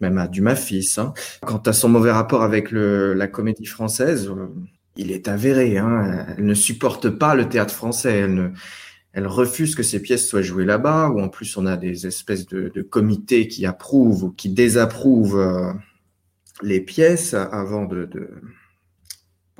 [0.00, 0.98] même à Dumas fils.
[0.98, 1.12] Hein.
[1.46, 4.48] Quant à son mauvais rapport avec la comédie française, euh,
[4.96, 5.78] il est avéré.
[5.78, 6.26] Hein.
[6.36, 8.28] Elle ne supporte pas le théâtre français.
[9.12, 11.10] Elle refuse que ses pièces soient jouées là-bas.
[11.10, 15.38] Ou en plus, on a des espèces de, de comités qui approuvent ou qui désapprouvent
[15.38, 15.72] euh,
[16.62, 18.42] les pièces avant de, de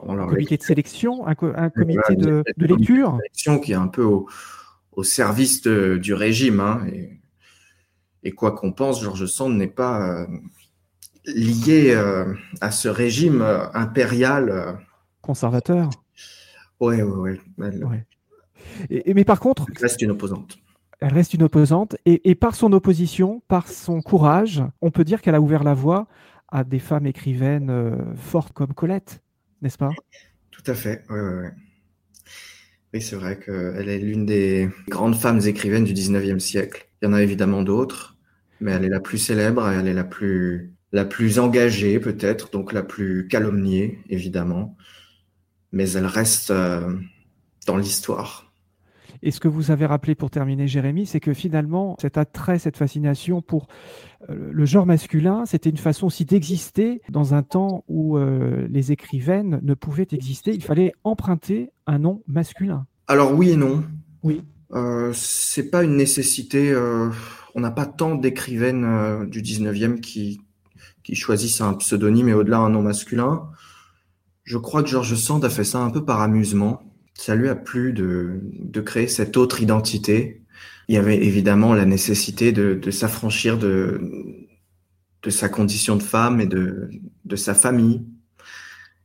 [0.08, 3.16] un comité de sélection, un, comité de, lecture.
[3.18, 6.60] sélection qui est un peu au, service du régime.
[6.60, 6.86] Hein,
[8.22, 10.26] et, quoi qu'on pense, Georges Sand n'est pas euh,
[11.26, 14.78] lié euh, à ce régime euh, impérial.
[15.20, 15.90] Conservateur.
[16.80, 17.98] Oui, oui, oui.
[19.14, 19.66] mais par contre.
[19.68, 20.58] Elle reste une opposante.
[21.00, 21.96] Elle reste une opposante.
[22.04, 26.06] et par son opposition, par son courage, on peut dire qu'elle a ouvert la voie
[26.52, 29.22] à des femmes écrivaines fortes comme Colette
[29.62, 29.90] n'est-ce pas?
[30.50, 31.48] Tout à fait, oui, oui, oui.
[32.94, 36.90] Oui, c'est vrai qu'elle est l'une des grandes femmes écrivaines du 19e siècle.
[37.00, 38.18] Il y en a évidemment d'autres,
[38.60, 42.74] mais elle est la plus célèbre elle est la plus la plus engagée peut-être, donc
[42.74, 44.76] la plus calomniée évidemment,
[45.72, 46.98] mais elle reste euh,
[47.66, 48.51] dans l'histoire.
[49.22, 52.76] Et ce que vous avez rappelé pour terminer, Jérémy, c'est que finalement, cet attrait, cette
[52.76, 53.68] fascination pour
[54.28, 58.90] euh, le genre masculin, c'était une façon aussi d'exister dans un temps où euh, les
[58.90, 60.52] écrivaines ne pouvaient exister.
[60.52, 62.86] Il fallait emprunter un nom masculin.
[63.06, 63.84] Alors oui et non.
[64.24, 64.42] Oui.
[64.72, 66.74] Euh, c'est pas une nécessité.
[67.54, 70.40] on n'a pas tant d'écrivaines du 19e qui,
[71.04, 73.48] qui choisissent un pseudonyme et au-delà un nom masculin.
[74.42, 76.82] Je crois que George Sand a fait ça un peu par amusement
[77.14, 80.42] ça lui a plu de, de créer cette autre identité.
[80.88, 84.00] Il y avait évidemment la nécessité de, s'affranchir de,
[85.22, 86.90] de sa condition de femme et de,
[87.24, 88.04] de sa famille.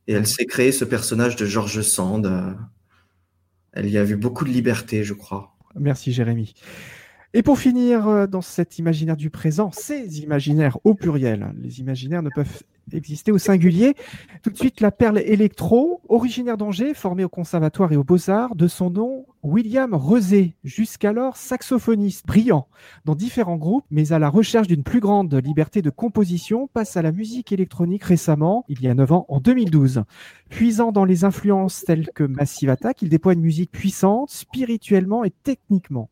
[0.06, 2.56] Et elle s'est créée ce personnage de George Sand.
[3.72, 5.56] Elle y a vu beaucoup de liberté, je crois.
[5.76, 6.54] Merci Jérémy.
[7.34, 12.22] Et pour finir, euh, dans cet imaginaire du présent, ces imaginaires au pluriel, les imaginaires
[12.22, 12.62] ne peuvent
[12.92, 13.94] exister au singulier.
[14.42, 18.66] Tout de suite, la perle électro, originaire d'Angers, formée au conservatoire et aux beaux-arts, de
[18.66, 22.68] son nom William Rezé, jusqu'alors saxophoniste brillant
[23.04, 27.02] dans différents groupes, mais à la recherche d'une plus grande liberté de composition, passe à
[27.02, 30.02] la musique électronique récemment, il y a 9 ans, en 2012.
[30.48, 35.30] Puisant dans les influences telles que Massive Attack, il déploie une musique puissante, spirituellement et
[35.30, 36.10] techniquement.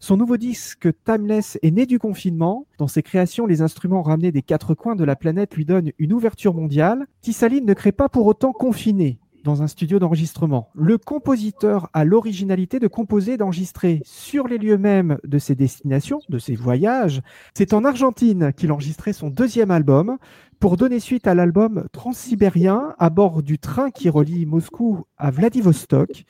[0.00, 2.66] Son nouveau disque Timeless est né du confinement.
[2.78, 6.12] Dans ses créations, les instruments ramenés des quatre coins de la planète lui donnent une
[6.14, 7.06] ouverture mondiale.
[7.20, 10.70] Tissaline ne crée pas pour autant confiné dans un studio d'enregistrement.
[10.74, 16.20] Le compositeur a l'originalité de composer et d'enregistrer sur les lieux mêmes de ses destinations,
[16.30, 17.20] de ses voyages.
[17.54, 20.16] C'est en Argentine qu'il enregistrait son deuxième album
[20.58, 26.24] pour donner suite à l'album Transsibérien à bord du train qui relie Moscou à Vladivostok.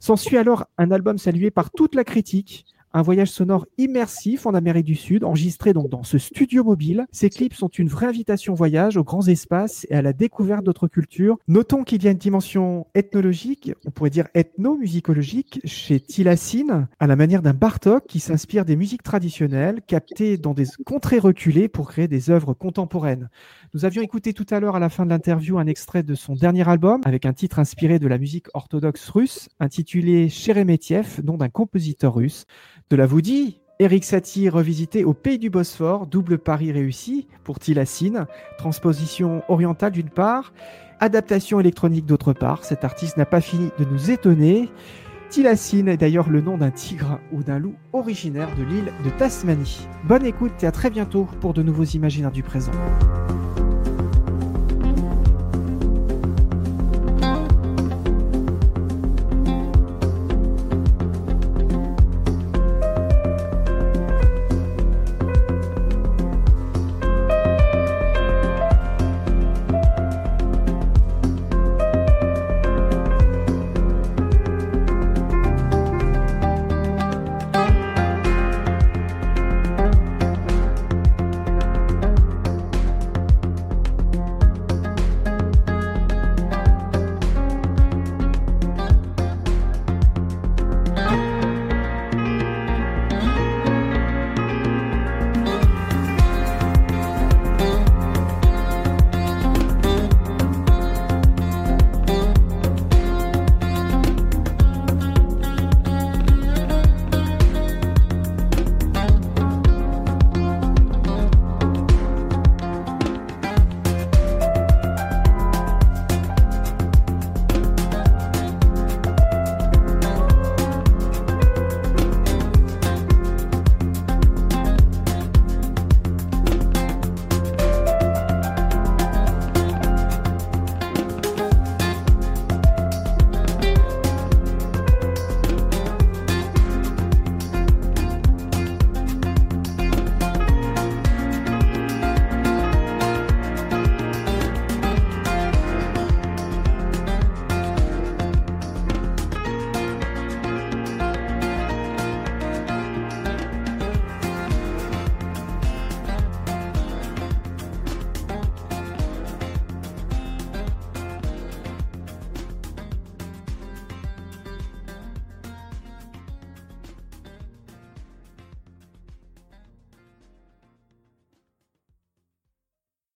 [0.00, 4.86] S'ensuit alors un album salué par toute la critique, un voyage sonore immersif en Amérique
[4.86, 7.06] du Sud, enregistré donc dans ce studio mobile.
[7.12, 10.88] Ces clips sont une vraie invitation voyage, aux grands espaces et à la découverte d'autres
[10.88, 11.38] cultures.
[11.48, 17.16] Notons qu'il y a une dimension ethnologique, on pourrait dire ethno-musicologique, chez Tilassine, à la
[17.16, 22.08] manière d'un Bartok qui s'inspire des musiques traditionnelles, captées dans des contrées reculées pour créer
[22.08, 23.28] des œuvres contemporaines.
[23.74, 26.34] Nous avions écouté tout à l'heure à la fin de l'interview un extrait de son
[26.34, 31.48] dernier album avec un titre inspiré de la musique orthodoxe russe intitulé Sheremetyev, nom d'un
[31.48, 32.46] compositeur russe.
[32.90, 37.60] De la vous dit, Eric Satie revisité au pays du Bosphore, double pari réussi pour
[37.60, 38.26] Tilassine,
[38.58, 40.52] transposition orientale d'une part,
[40.98, 42.64] adaptation électronique d'autre part.
[42.64, 44.68] Cet artiste n'a pas fini de nous étonner.
[45.28, 49.86] Tilassine est d'ailleurs le nom d'un tigre ou d'un loup originaire de l'île de Tasmanie.
[50.02, 52.72] Bonne écoute et à très bientôt pour de nouveaux imaginaires du présent.